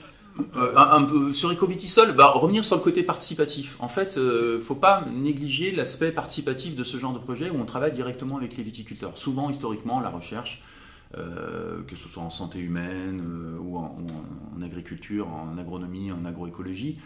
[0.58, 3.78] Euh, un, un peu sur Ecovitisol, bah, revenir sur le côté participatif.
[3.80, 7.66] En fait, euh, faut pas négliger l'aspect participatif de ce genre de projet où on
[7.66, 9.18] travaille directement avec les viticulteurs.
[9.18, 10.62] Souvent, historiquement, la recherche,
[11.18, 16.98] euh, que ce soit en santé humaine euh, ou, en, agriculture, en agronomie, en agroécologie,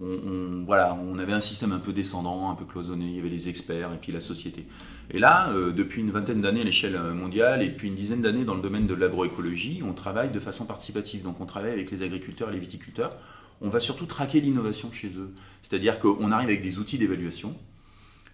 [0.00, 3.06] on, voilà, on avait un système un peu descendant, un peu cloisonné.
[3.06, 4.64] Il y avait les experts et puis la société.
[5.10, 8.44] Et là, euh, depuis une vingtaine d'années à l'échelle mondiale et puis une dizaine d'années
[8.44, 11.22] dans le domaine de l'agroécologie, on travaille de façon participative.
[11.24, 13.16] Donc on travaille avec les agriculteurs et les viticulteurs.
[13.60, 15.34] On va surtout traquer l'innovation chez eux.
[15.62, 17.56] C'est-à-dire qu'on arrive avec des outils d'évaluation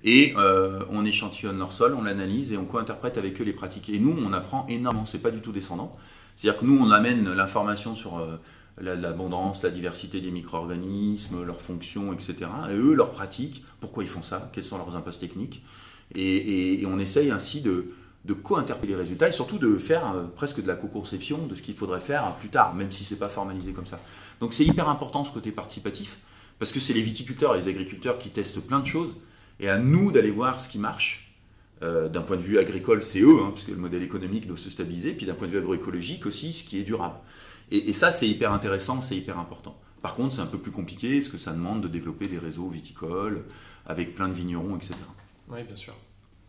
[0.05, 3.89] et euh, on échantillonne leur sol, on l'analyse et on co-interprète avec eux les pratiques.
[3.89, 5.07] Et nous, on apprend énormément.
[5.07, 5.93] C'est pas du tout descendant.
[6.37, 8.39] C'est-à-dire que nous, on amène l'information sur euh,
[8.81, 12.35] la- l'abondance, la diversité des micro-organismes, leurs fonctions, etc.
[12.71, 15.63] Et eux, leurs pratiques, pourquoi ils font ça, quels sont leurs impasses techniques?
[16.15, 17.95] Et, on essaye ainsi de,
[18.43, 21.75] co-interpréter les résultats et surtout de faire euh, presque de la co-conception de ce qu'il
[21.75, 24.01] faudrait faire plus tard, même si c'est pas formalisé comme ça.
[24.41, 26.19] Donc c'est hyper important ce côté participatif,
[26.59, 29.15] parce que c'est les viticulteurs les agriculteurs qui testent plein de choses,
[29.61, 31.21] et à nous d'aller voir ce qui marche.
[31.83, 34.57] Euh, d'un point de vue agricole, c'est eux, hein, parce que le modèle économique doit
[34.57, 37.17] se stabiliser, puis d'un point de vue agroécologique aussi, ce qui est durable.
[37.71, 39.77] Et, et ça, c'est hyper intéressant, c'est hyper important.
[40.01, 42.69] Par contre, c'est un peu plus compliqué, parce que ça demande de développer des réseaux
[42.69, 43.45] viticoles,
[43.87, 44.95] avec plein de vignerons, etc.
[45.49, 45.95] Oui, bien sûr.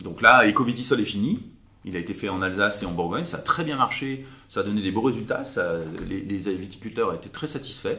[0.03, 1.43] Donc là, Ecovitisol est fini.
[1.83, 3.25] Il a été fait en Alsace et en Bourgogne.
[3.25, 4.25] Ça a très bien marché.
[4.49, 5.43] Ça a donné des beaux résultats.
[5.45, 5.77] Ça-
[6.09, 7.97] les, les viticulteurs étaient très satisfaits.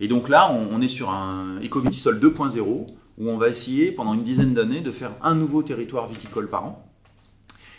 [0.00, 2.86] Et donc là, on, on est sur un Ecovitisol 2.0
[3.18, 6.64] où on va essayer pendant une dizaine d'années de faire un nouveau territoire viticole par
[6.64, 6.88] an.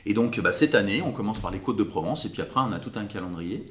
[0.06, 2.60] Et donc bah, cette année, on commence par les Côtes de Provence et puis après,
[2.62, 3.65] on a tout un calendrier.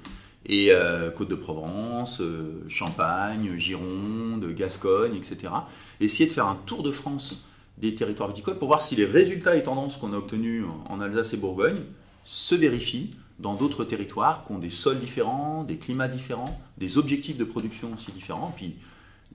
[0.47, 5.53] Et euh, Côte de Provence, euh, Champagne, Gironde, Gascogne, etc.
[6.01, 7.49] Essayer de faire un tour de France
[7.79, 11.35] des territoires viticoles pour voir si les résultats et tendances qu'on a obtenus en Alsace
[11.35, 11.83] et Bourgogne
[12.25, 17.37] se vérifient dans d'autres territoires qui ont des sols différents, des climats différents, des objectifs
[17.37, 18.77] de production aussi différents, puis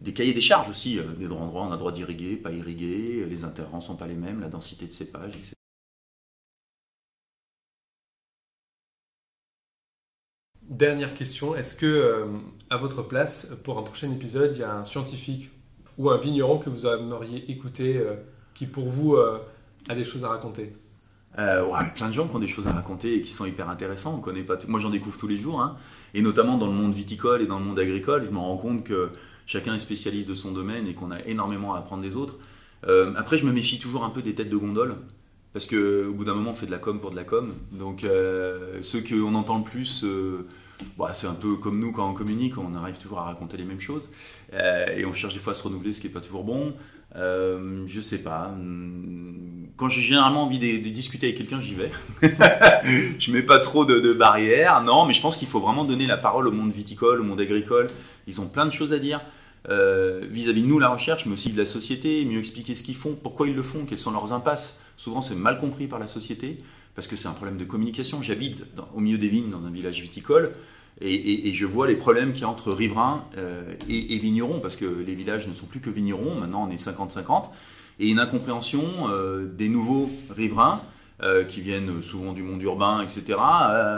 [0.01, 3.43] des cahiers des charges aussi, euh, des endroits on a droit d'irriguer, pas irriguer, les
[3.43, 5.53] interrants sont pas les mêmes, la densité de cépage, etc.
[10.69, 12.25] Dernière question, est-ce que, euh,
[12.69, 15.49] à votre place, pour un prochain épisode, il y a un scientifique
[15.97, 18.15] ou un vigneron que vous aimeriez écouter, euh,
[18.53, 19.39] qui pour vous euh,
[19.89, 20.73] a des choses à raconter?
[21.37, 23.69] Euh, ouais, plein de gens qui ont des choses à raconter et qui sont hyper
[23.69, 24.15] intéressants.
[24.15, 24.57] On connaît pas.
[24.67, 25.77] Moi, j'en découvre tous les jours, hein.
[26.13, 28.25] et notamment dans le monde viticole et dans le monde agricole.
[28.25, 29.11] Je me rends compte que
[29.47, 32.37] chacun est spécialiste de son domaine et qu'on a énormément à apprendre des autres.
[32.87, 34.97] Euh, après, je me méfie toujours un peu des têtes de gondole.
[35.53, 37.55] Parce que au bout d'un moment, on fait de la com pour de la com.
[37.71, 40.45] Donc, euh, ceux qu'on entend le plus, euh,
[40.99, 43.65] bah, c'est un peu comme nous quand on communique, on arrive toujours à raconter les
[43.65, 44.07] mêmes choses.
[44.53, 46.73] Et on cherche des fois à se renouveler, ce qui n'est pas toujours bon.
[47.15, 48.53] Euh, je sais pas.
[49.77, 51.91] Quand j'ai généralement envie de, discuter avec quelqu'un, j'y vais.
[53.19, 54.83] je mets pas trop de barrières.
[54.83, 57.41] Non, mais je pense qu'il faut vraiment donner la parole au monde viticole, au monde
[57.41, 57.87] agricole.
[58.27, 59.21] Ils ont plein de choses à dire.
[59.69, 62.95] Euh, vis-à-vis de nous la recherche, mais aussi de la société, mieux expliquer ce qu'ils
[62.95, 64.79] font, pourquoi ils le font, quelles sont leurs impasses.
[64.95, 66.63] Souvent c'est mal compris par la société
[66.95, 68.21] parce que c'est un problème de communication.
[68.21, 68.63] J'habite
[68.95, 70.53] au milieu des vignes dans un village viticole
[71.01, 74.85] et, je vois les problèmes qu'il y a entre riverains euh, et, vignerons parce que
[74.85, 77.49] les villages ne sont plus que vignerons, maintenant on est 50-50
[77.99, 80.81] et une incompréhension euh, des nouveaux riverains
[81.49, 83.39] qui viennent souvent du monde urbain, etc.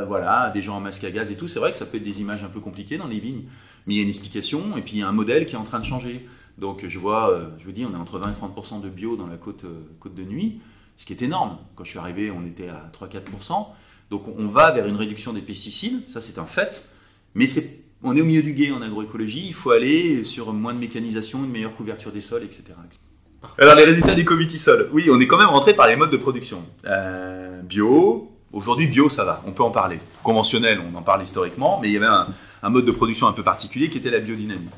[0.08, 1.50] Voilà, des gens en masque à gaz et tout.
[1.50, 3.44] C'est vrai que ça peut être des images un peu compliquées dans les vignes,
[3.86, 5.58] mais il y a une explication et puis il y a un modèle qui est
[5.58, 6.28] en train de changer.
[6.58, 9.16] Donc je vois, euh, je vous dis, on est entre 20 et 30% de bio
[9.16, 10.60] dans la côte, euh, côte de nuit,
[10.98, 11.58] ce qui est énorme.
[11.76, 13.68] Quand je suis arrivé, on était à 3-4%
[14.10, 16.84] Donc on va vers une réduction des pesticides, ça c'est un fait,
[17.36, 17.46] mais
[18.04, 21.44] on est au milieu du guet en agroécologie, il faut aller sur moins de mécanisation,
[21.44, 22.64] une meilleure couverture des sols, etc.
[23.58, 24.90] Alors les résultats des covitisol.
[24.92, 26.64] Oui, on est quand même rentré par les modes de production.
[26.86, 30.00] Euh, bio, aujourd'hui bio ça va, on peut en parler.
[30.24, 32.28] Conventionnel, on en parle historiquement, mais il y avait un,
[32.64, 34.70] un mode de production un peu particulier qui était la biodynamie.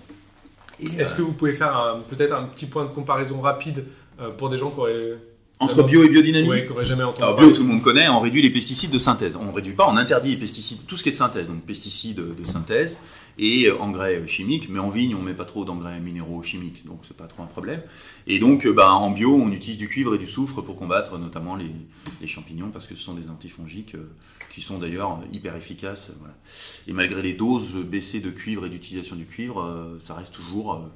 [0.79, 3.85] Et, Est-ce euh, que vous pouvez faire peut-être un petit point de comparaison rapide
[4.19, 5.17] euh, pour des gens qui auraient,
[5.59, 8.19] entre bio et biodynamie qui auraient jamais entendu Alors bio, tout le monde connaît, on
[8.19, 9.35] réduit les pesticides de synthèse.
[9.35, 11.61] On ne réduit pas, on interdit les pesticides, tout ce qui est de synthèse, donc
[11.61, 12.97] pesticides de synthèse
[13.37, 17.01] et euh, engrais chimiques, mais en vigne, on met pas trop d'engrais minéraux chimiques, donc
[17.07, 17.81] c'est pas trop un problème.
[18.27, 21.17] Et donc, euh, bah, en bio, on utilise du cuivre et du soufre pour combattre
[21.17, 21.71] notamment les,
[22.27, 24.11] champignons, parce que ce sont des antifongiques euh,
[24.51, 26.11] qui sont d'ailleurs hyper efficaces.
[26.87, 30.89] Et malgré les doses baissées de cuivre et d'utilisation du cuivre, ça reste toujours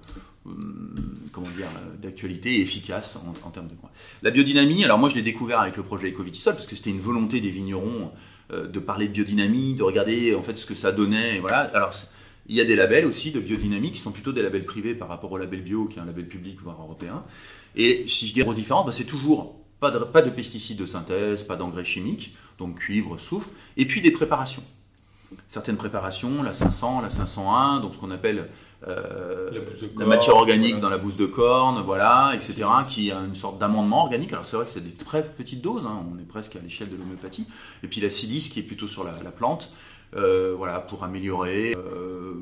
[0.45, 0.95] hum,
[1.31, 1.67] comment dire,
[2.01, 3.73] d'actualité et efficace en, termes de.
[4.21, 6.99] La biodynamie, alors moi je l'ai découvert avec le projet Ecovitisol parce que c'était une
[6.99, 8.11] volonté des vignerons
[8.51, 11.37] de parler de biodynamie, de regarder en fait ce que ça donnait.
[11.37, 11.59] Et voilà.
[11.73, 11.93] Alors
[12.47, 15.07] il y a des labels aussi de biodynamie qui sont plutôt des labels privés par
[15.07, 17.23] rapport au label bio qui est un label public voire européen.
[17.75, 20.85] Et si je dis aux différences, bah, c'est toujours pas de, pas de pesticides de
[20.85, 24.63] synthèse, pas d'engrais chimiques, donc cuivre, soufre, et puis des préparations.
[25.49, 28.47] Certaines préparations, la 500, la 501, donc ce qu'on appelle
[28.87, 29.49] euh,
[29.97, 30.81] La matière organique voilà.
[30.81, 34.31] dans la bouse de corne, voilà, etc., qui a une sorte d'amendement organique.
[34.31, 36.89] Alors c'est vrai que c'est des très petites doses, hein, on est presque à l'échelle
[36.89, 37.45] de l'homéopathie.
[37.83, 39.73] Et puis la silice qui est plutôt sur la, la plante,
[40.57, 42.33] voilà, pour améliorer euh,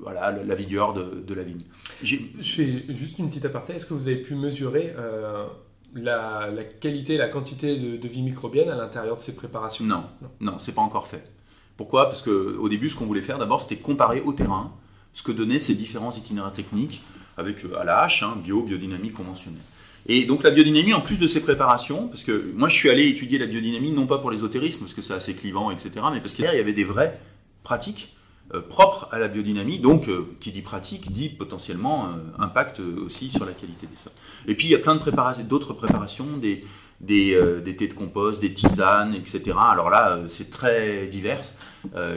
[0.00, 1.62] voilà, la, vigueur de, de la vigne.
[2.02, 3.74] J'ai- Je fais juste une petite aparté.
[3.74, 5.46] Est-ce que vous avez pu mesurer euh,
[5.94, 9.84] la, la qualité, la quantité de, de vie microbienne à l'intérieur de ces préparations?
[9.84, 10.04] Non,
[10.40, 10.58] Non.
[10.58, 11.30] c'est pas encore fait.
[11.76, 12.04] Pourquoi?
[12.06, 14.72] Parce que au début, ce qu'on voulait faire d'abord, c'était comparer au terrain
[15.12, 17.02] ce que donnaient ces différents itinéraires techniques
[17.36, 19.60] avec euh, à la hache, hein, bio, biodynamie conventionnelle.
[20.06, 23.08] Et donc la biodynamie, en plus de ces préparations, parce que moi je suis allé
[23.08, 26.34] étudier la biodynamie non pas pour l'ésotérisme, parce que c'est assez clivant, etc., mais parce
[26.34, 27.20] qu'il y avait des vraies
[27.62, 28.14] pratiques
[28.52, 33.30] euh, propres à la biodynamie, donc euh, qui dit pratique dit potentiellement euh, impact aussi
[33.30, 34.12] sur la qualité des sols.
[34.48, 36.64] Et puis il y a plein de préparations, d'autres préparations, des,
[37.00, 39.56] des, des thés de compost, des tisanes, etc.
[39.56, 41.40] Alors là, c'est très divers.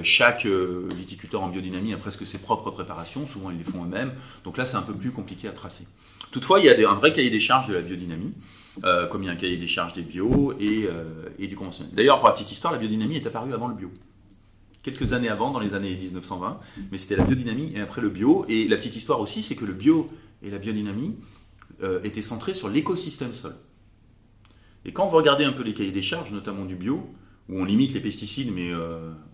[0.01, 4.11] Chaque viticulteur en biodynamie a presque ses propres préparations, souvent ils les font eux-mêmes.
[4.43, 5.85] Donc là, c'est un peu plus compliqué à tracer.
[6.31, 8.33] Toutefois, il y a un vrai cahier des charges de la biodynamie,
[8.83, 11.55] euh, comme il y a un cahier des charges des bio et, euh, et du
[11.55, 11.93] conventionnel.
[11.93, 13.91] D'ailleurs, pour la petite histoire, la biodynamie est apparue avant le bio.
[14.81, 16.59] Quelques années avant, dans les années 1920,
[16.91, 18.45] mais c'était la biodynamie et après le bio.
[18.49, 20.09] Et la petite histoire aussi, c'est que le bio
[20.41, 21.15] et la biodynamie
[21.83, 23.55] euh, étaient centrés sur l'écosystème sol.
[24.85, 27.07] Et quand vous regardez un peu les cahiers des charges, notamment du bio,
[27.47, 28.71] où on limite les pesticides, mais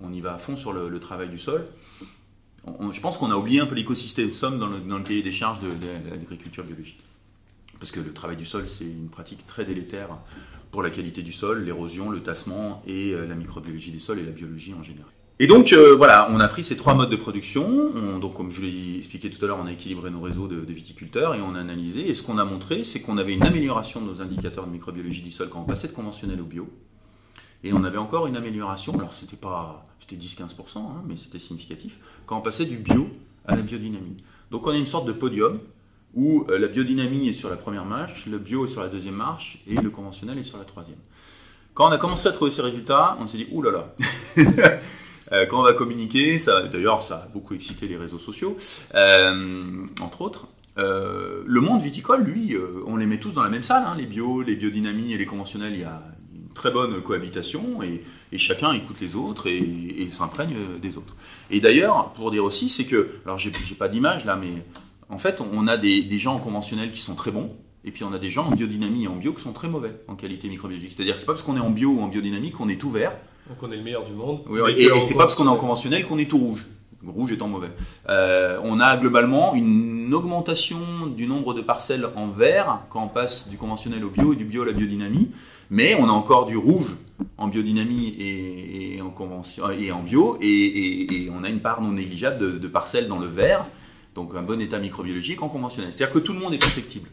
[0.01, 1.65] on y va à fond sur le travail du sol,
[2.91, 5.31] je pense qu'on a oublié un peu l'écosystème somme dans le, dans le cahier des
[5.31, 5.69] charges de,
[6.09, 6.99] l'agriculture biologique.
[7.79, 10.09] Parce que le travail du sol, c'est une pratique très délétère
[10.71, 14.23] pour la qualité du sol, l'érosion, le tassement et euh, la microbiologie des sols et
[14.23, 15.11] la biologie en général.
[15.41, 17.91] Et donc euh, voilà, on a pris ces trois modes de production.
[17.95, 20.59] On- donc comme je l'ai expliqué tout à l'heure, on a équilibré nos réseaux de,
[20.59, 22.09] de viticulteurs et on a analysé.
[22.09, 25.21] Et ce qu'on a montré, c'est qu'on avait une amélioration de nos indicateurs de microbiologie
[25.21, 26.69] du sol quand on passait de conventionnel au bio.
[27.63, 31.97] Et on avait encore une amélioration, alors c'était pas, c'était 10-15%, hein, mais c'était significatif,
[32.25, 33.09] quand on passait du bio
[33.45, 34.17] à la biodynamie.
[34.51, 35.59] Donc on a une sorte de podium
[36.15, 39.15] où euh, la biodynamie est sur la première marche, le bio est sur la deuxième
[39.15, 40.97] marche et le conventionnel est sur la troisième.
[41.73, 43.95] Quand on a commencé à trouver ces résultats, on s'est dit, ouh là là,
[45.31, 48.57] Euh, quand on va communiquer, ça, d'ailleurs ça a beaucoup excité les réseaux sociaux,
[48.95, 50.47] euh, entre autres.
[50.77, 53.95] Euh, le monde viticole, lui, euh, on les met tous dans la même salle, hein,
[53.97, 56.01] les bio, les biodynamiques et les conventionnels, il y a
[56.53, 61.15] très bonne cohabitation et, et chacun écoute les autres et, et s'imprègne des autres.
[61.51, 64.63] Et d'ailleurs, pour dire aussi, c'est que, alors j'ai pas d'image là, mais
[65.09, 68.03] en fait, on a des, des gens en conventionnel qui sont très bons, et puis
[68.03, 70.49] on a des gens en biodynamie et en bio qui sont très mauvais en qualité
[70.49, 70.91] microbiologique.
[70.95, 73.13] C'est-à-dire, c'est pas parce qu'on est en bio ou en biodynamie qu'on est tout vert,
[73.47, 74.41] Donc on est le meilleur du monde.
[74.47, 76.65] oui, et, et c'est pas parce qu'on est en conventionnel- conventionnel qu'on est tout rouge.
[77.07, 77.71] Rouge étant mauvais.
[78.09, 83.47] Euh, on a globalement une augmentation du nombre de parcelles en vert quand on passe
[83.47, 85.29] du conventionnel au bio et du bio à la biodynamie,
[85.69, 86.95] mais on a encore du rouge
[87.37, 92.59] en biodynamie et, en, convention, et en bio, et, on a une part non négligeable
[92.59, 93.65] de, parcelles dans le vert
[94.15, 95.93] donc un bon état microbiologique en conventionnel.
[95.93, 97.09] C'est-à-dire que tout le monde est perfectible.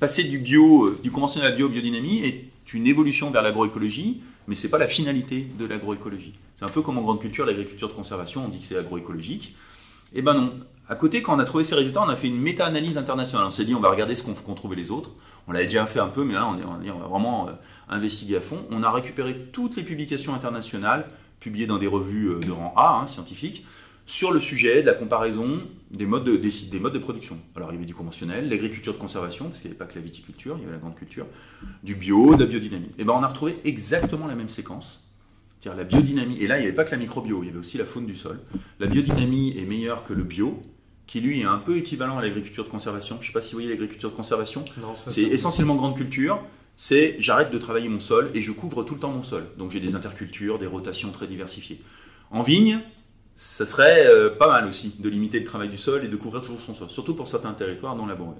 [0.00, 4.54] Passer du bio, euh, du conventionnel à bio biodynamie est une évolution vers l'agroécologie, mais
[4.54, 6.32] c'est pas la finalité de l'agroécologie.
[6.56, 9.54] C'est un peu comme en grande culture, l'agriculture de conservation, on dit que c'est agroécologique.
[10.14, 10.52] Eh ben non.
[10.88, 13.46] À côté, quand on a trouvé ces résultats, on a fait une méta-analyse internationale.
[13.46, 15.10] On s'est dit, on va regarder ce qu'ont trouvé les autres.
[15.46, 17.52] On l'avait déjà fait un peu, mais là, on, est, va vraiment euh,
[17.90, 18.64] investiguer à fond.
[18.70, 21.08] On a récupéré toutes les publications internationales
[21.40, 23.66] publiées dans des revues euh, de rang A, hein, scientifiques,
[24.06, 27.36] sur le sujet de la comparaison des modes de, des, des modes de production.
[27.54, 29.98] Alors, il y avait du conventionnel, l'agriculture de conservation, parce qu'il n'y avait pas que
[29.98, 31.26] la viticulture, il y avait la grande culture,
[31.82, 32.90] du bio, de la biodynamie.
[32.96, 35.07] Et ben, on a retrouvé exactement la même séquence.
[35.60, 37.58] C'est-à-dire la biodynamie, et là, il n'y avait pas que la microbio, il y avait
[37.58, 38.38] aussi la faune du sol.
[38.78, 40.62] La biodynamie est meilleure que le bio,
[41.08, 43.16] qui lui est un peu équivalent à l'agriculture de conservation.
[43.16, 44.64] Je ne sais pas si vous voyez l'agriculture de conservation.
[44.94, 46.40] C'est essentiellement grande culture.
[46.76, 49.46] C'est j'arrête de travailler mon sol et je couvre tout le temps mon sol.
[49.56, 51.80] Donc j'ai des intercultures, des rotations très diversifiées.
[52.30, 52.78] En vigne,
[53.34, 56.42] ça serait euh, pas mal aussi de limiter le travail du sol et de couvrir
[56.42, 58.36] toujours son sol, surtout pour certains territoires non labourés.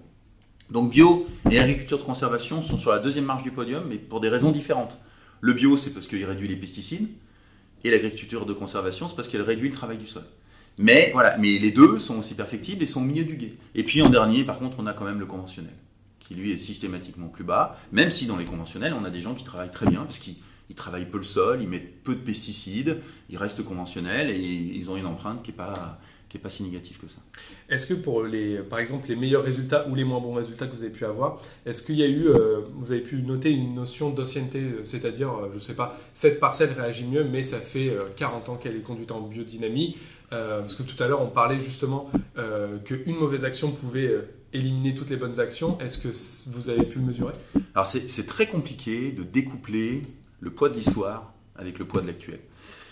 [0.70, 4.20] Donc bio et agriculture de conservation sont sur la deuxième marche du podium, mais pour
[4.20, 4.98] des raisons différentes.
[5.40, 7.08] Le bio, c'est parce qu'il réduit les pesticides,
[7.84, 10.24] et l'agriculture de conservation, c'est parce qu'elle réduit le travail du sol.
[10.78, 13.54] Mais voilà, mais les deux sont aussi perfectibles et sont au du guet.
[13.74, 15.72] Et puis en dernier, par contre, on a quand même le conventionnel,
[16.20, 19.34] qui lui est systématiquement plus bas, même si dans les conventionnels, on a des gens
[19.34, 20.36] qui travaillent très bien, parce qu'ils
[20.70, 22.98] ils travaillent peu le sol, ils mettent peu de pesticides,
[23.30, 25.98] ils restent conventionnels et ils ont une empreinte qui n'est pas,
[26.28, 27.18] qui est pas si négative que ça.
[27.68, 30.74] Est-ce que pour les, par exemple, les meilleurs résultats ou les moins bons résultats que
[30.74, 33.74] vous avez pu avoir, est-ce qu'il y a eu, euh, vous avez pu noter une
[33.74, 37.90] notion d'ancienneté, euh, c'est-à-dire, euh, je sais pas, cette parcelle réagit mieux, mais ça fait
[37.90, 39.96] euh, 40 ans qu'elle est conduite en biodynamie,
[40.32, 44.14] euh, parce que tout à l'heure on parlait justement euh, qu'une mauvaise action pouvait
[44.52, 45.78] éliminer toutes les bonnes actions.
[45.80, 47.32] Est-ce que vous avez pu le mesurer?
[47.74, 50.02] Alors c'est très compliqué de découpler
[50.40, 52.40] le poids de l'histoire avec le poids de l'actuel.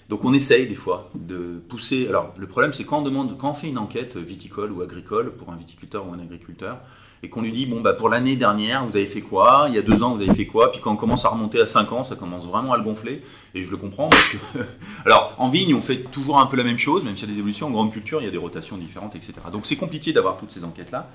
[0.09, 2.07] Donc on essaye des fois de pousser.
[2.09, 5.33] Alors le problème c'est quand on demande, quand on fait une enquête viticole ou agricole
[5.33, 6.79] pour un viticulteur ou un agriculteur,
[7.23, 9.79] et qu'on lui dit bon bah pour l'année dernière vous avez fait quoi, il y
[9.79, 11.91] a deux ans vous avez fait quoi, puis quand on commence à remonter à cinq
[11.91, 13.23] ans ça commence vraiment à le gonfler
[13.55, 14.37] et je le comprends parce que
[15.05, 17.35] alors en vigne on fait toujours un peu la même chose même s'il y a
[17.35, 19.33] des évolutions en grande culture il y a des rotations différentes etc.
[19.51, 21.11] Donc c'est compliqué d'avoir toutes ces enquêtes là.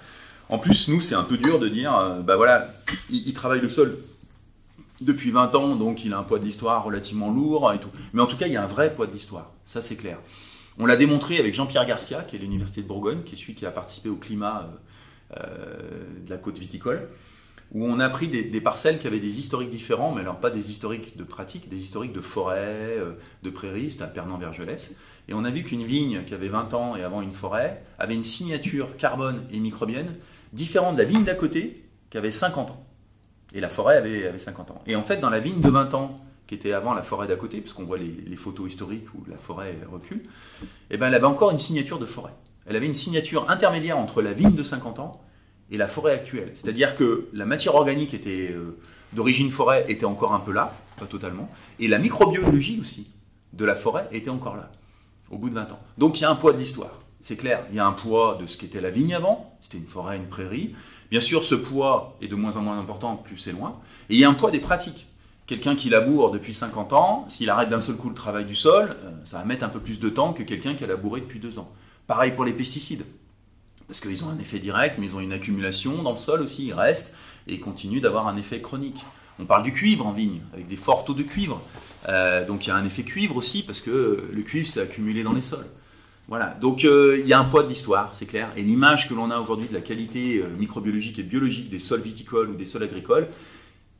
[0.49, 2.73] En plus nous c'est un peu dur de dire euh, bah voilà
[3.09, 3.99] il, il travaille le sol
[5.01, 7.79] depuis 20 ans, donc il a un poids de l'histoire relativement lourd et.
[8.13, 10.17] Mais en tout cas, il y a un vrai poids de l'histoire, ça c'est clair.
[10.77, 13.65] On l'a démontré avec Jean-Pierre Garcia, qui est l'Université de Bourgogne, qui est celui qui
[13.65, 14.69] a participé au climat
[15.33, 17.09] euh, euh, de la côte viticole,
[17.73, 20.49] où on a pris des, des parcelles qui avaient des historiques différents, mais alors pas
[20.49, 24.93] des historiques de pratique, des historiques de forêt, euh, de prairies, c'était à Pernan-Vergelès.
[25.27, 28.15] Et on a vu qu'une vigne qui avait 20 ans et avant une forêt avait
[28.15, 30.15] une signature carbone et microbienne
[30.53, 32.90] différente de la vigne d'à côté qui avait 50 ans.
[33.53, 34.81] Et la forêt avait, avait 50 ans.
[34.87, 36.15] Et en fait, dans la vigne de 20 ans,
[36.47, 39.37] qui était avant la forêt d'à côté, puisqu'on voit les, les photos historiques où la
[39.37, 40.23] forêt recule,
[40.89, 42.33] eh ben, elle avait encore une signature de forêt.
[42.65, 45.21] Elle avait une signature intermédiaire entre la vigne de 50 ans
[45.71, 46.51] et la forêt actuelle.
[46.53, 48.77] C'est-à-dire que la matière organique était euh,
[49.13, 51.49] d'origine forêt était encore un peu là, pas totalement,
[51.79, 53.11] et la microbiologie aussi
[53.53, 54.71] de la forêt était encore là,
[55.29, 55.79] au bout de 20 ans.
[55.97, 57.01] Donc il y a un poids de l'histoire.
[57.21, 59.87] C'est clair, il y a un poids de ce qu'était la vigne avant, c'était une
[59.87, 60.75] forêt, une prairie.
[61.11, 63.79] Bien sûr, ce poids est de moins en moins important plus c'est loin.
[64.09, 65.07] Et il y a un poids des pratiques.
[65.45, 68.95] Quelqu'un qui laboure depuis 50 ans, s'il arrête d'un seul coup le travail du sol,
[69.03, 71.39] euh, ça va mettre un peu plus de temps que quelqu'un qui a labouré depuis
[71.39, 71.69] deux ans.
[72.07, 73.03] Pareil pour les pesticides.
[73.87, 76.67] Parce qu'ils ont un effet direct, mais ils ont une accumulation dans le sol aussi,
[76.67, 77.13] ils restent
[77.45, 79.03] et continuent d'avoir un effet chronique.
[79.37, 81.61] On parle du cuivre en vigne, avec des forts taux de cuivre.
[82.07, 85.23] Euh, donc il y a un effet cuivre aussi, parce que le cuivre s'est accumulé
[85.23, 85.67] dans les sols.
[86.27, 88.53] Voilà, donc euh, il y a un poids de l'histoire, c'est clair.
[88.55, 92.01] Et l'image que l'on a aujourd'hui de la qualité euh, microbiologique et biologique des sols
[92.01, 93.27] viticoles ou des sols agricoles,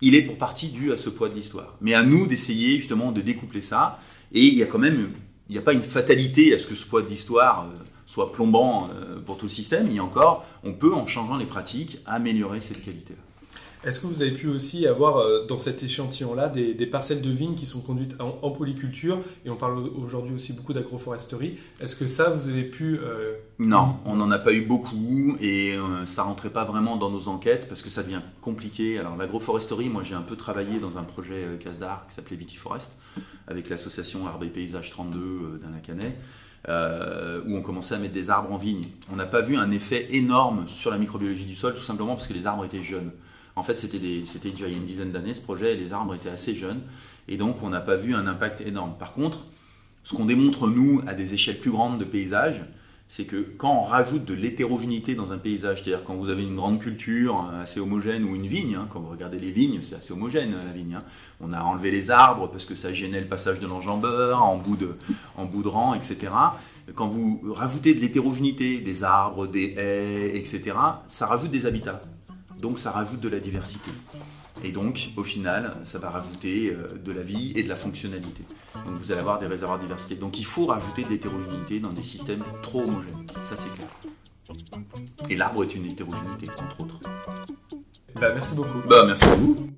[0.02, 1.76] il est pour partie dû à ce poids de l'histoire.
[1.82, 4.00] Mais à nous d'essayer justement de découpler ça.
[4.32, 5.12] Et il y a quand même,
[5.50, 8.32] il n'y a pas une fatalité à ce que ce poids de l'histoire euh, soit
[8.32, 8.90] plombant
[9.26, 9.88] pour tout le système.
[9.88, 13.31] Il y a encore, on peut en changeant les pratiques améliorer cette qualité-là.
[13.84, 17.56] Est-ce que vous avez pu aussi avoir euh, dans cet échantillon-là des, parcelles de vignes
[17.56, 21.58] qui sont conduites en, polyculture et on parle aujourd'hui aussi beaucoup d'agroforesterie.
[21.80, 25.76] Est-ce que ça, vous avez pu euh, Non, on n'en a pas eu beaucoup et
[25.76, 29.00] euh, ça rentrait pas vraiment dans nos enquêtes parce que ça devient compliqué.
[29.00, 32.98] Alors l'agroforesterie, moi j'ai un peu travaillé dans un projet euh, Casdar qui s'appelait Vitiforest
[33.48, 36.18] avec l'association Arbres et Paysages 32 euh, d'Alain Canet.
[36.68, 38.86] euh, où on commençait à mettre des arbres en vigne.
[39.12, 42.28] On n'a pas vu un effet énorme sur la microbiologie du sol, tout simplement parce
[42.28, 43.12] que les arbres étaient jeunes.
[43.56, 46.16] En fait, c'était déjà il y a une dizaine d'années ce projet, et les arbres
[46.16, 46.82] étaient assez jeunes,
[47.28, 48.96] et donc on n'a pas vu un impact énorme.
[48.98, 49.46] Par contre,
[50.04, 52.64] ce qu'on démontre, nous, à des échelles plus grandes de paysages,
[53.08, 56.56] c'est que quand on rajoute de l'hétérogénéité dans un paysage, c'est-à-dire quand vous avez une
[56.56, 59.96] grande culture euh, assez homogène ou une vigne, hein, quand vous regardez les vignes, c'est
[59.96, 60.96] assez homogène euh, la vigne.
[60.96, 61.04] hein.
[61.42, 64.78] On a enlevé les arbres parce que ça gênait le passage de l'enjambeur en bout
[64.78, 64.96] de,
[65.36, 66.32] en bout de rang, etc.
[66.96, 70.78] Quand vous rajoutez de l'hétérogénéité, des arbres, des haies, etc.,
[71.10, 72.02] ça rajoute des habitats.
[72.62, 73.90] Donc ça rajoute de la diversité.
[74.64, 78.44] Et donc, au final, ça va rajouter euh, de la vie et de la fonctionnalité.
[78.76, 80.16] Donc vous allez avoir des réservoirs de diversité.
[80.16, 83.26] Donc il faut rajouter de l'hétérogénéité dans des systèmes trop homogènes.
[83.50, 83.88] Ça c'est clair.
[85.30, 87.00] Et l'arbre est une hétérogénéité, entre autres.
[88.16, 88.80] Bah, merci beaucoup.
[88.88, 89.70] Bah merci à vous.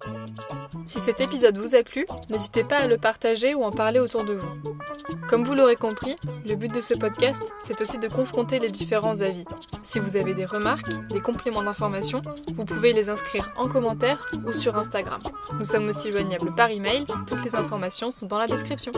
[0.86, 4.26] Si cet épisode vous a plu, n'hésitez pas à le partager ou en parler autour
[4.26, 4.50] de vous.
[5.30, 9.22] Comme vous l'aurez compris, le but de ce podcast, c'est aussi de confronter les différents
[9.22, 9.46] avis.
[9.84, 12.22] Si vous avez des remarques, des compléments d'information,
[12.54, 15.22] vous pouvez les inscrire en commentaire ou sur Instagram.
[15.60, 18.92] Nous sommes aussi joignables par email, toutes les informations sont dans la description.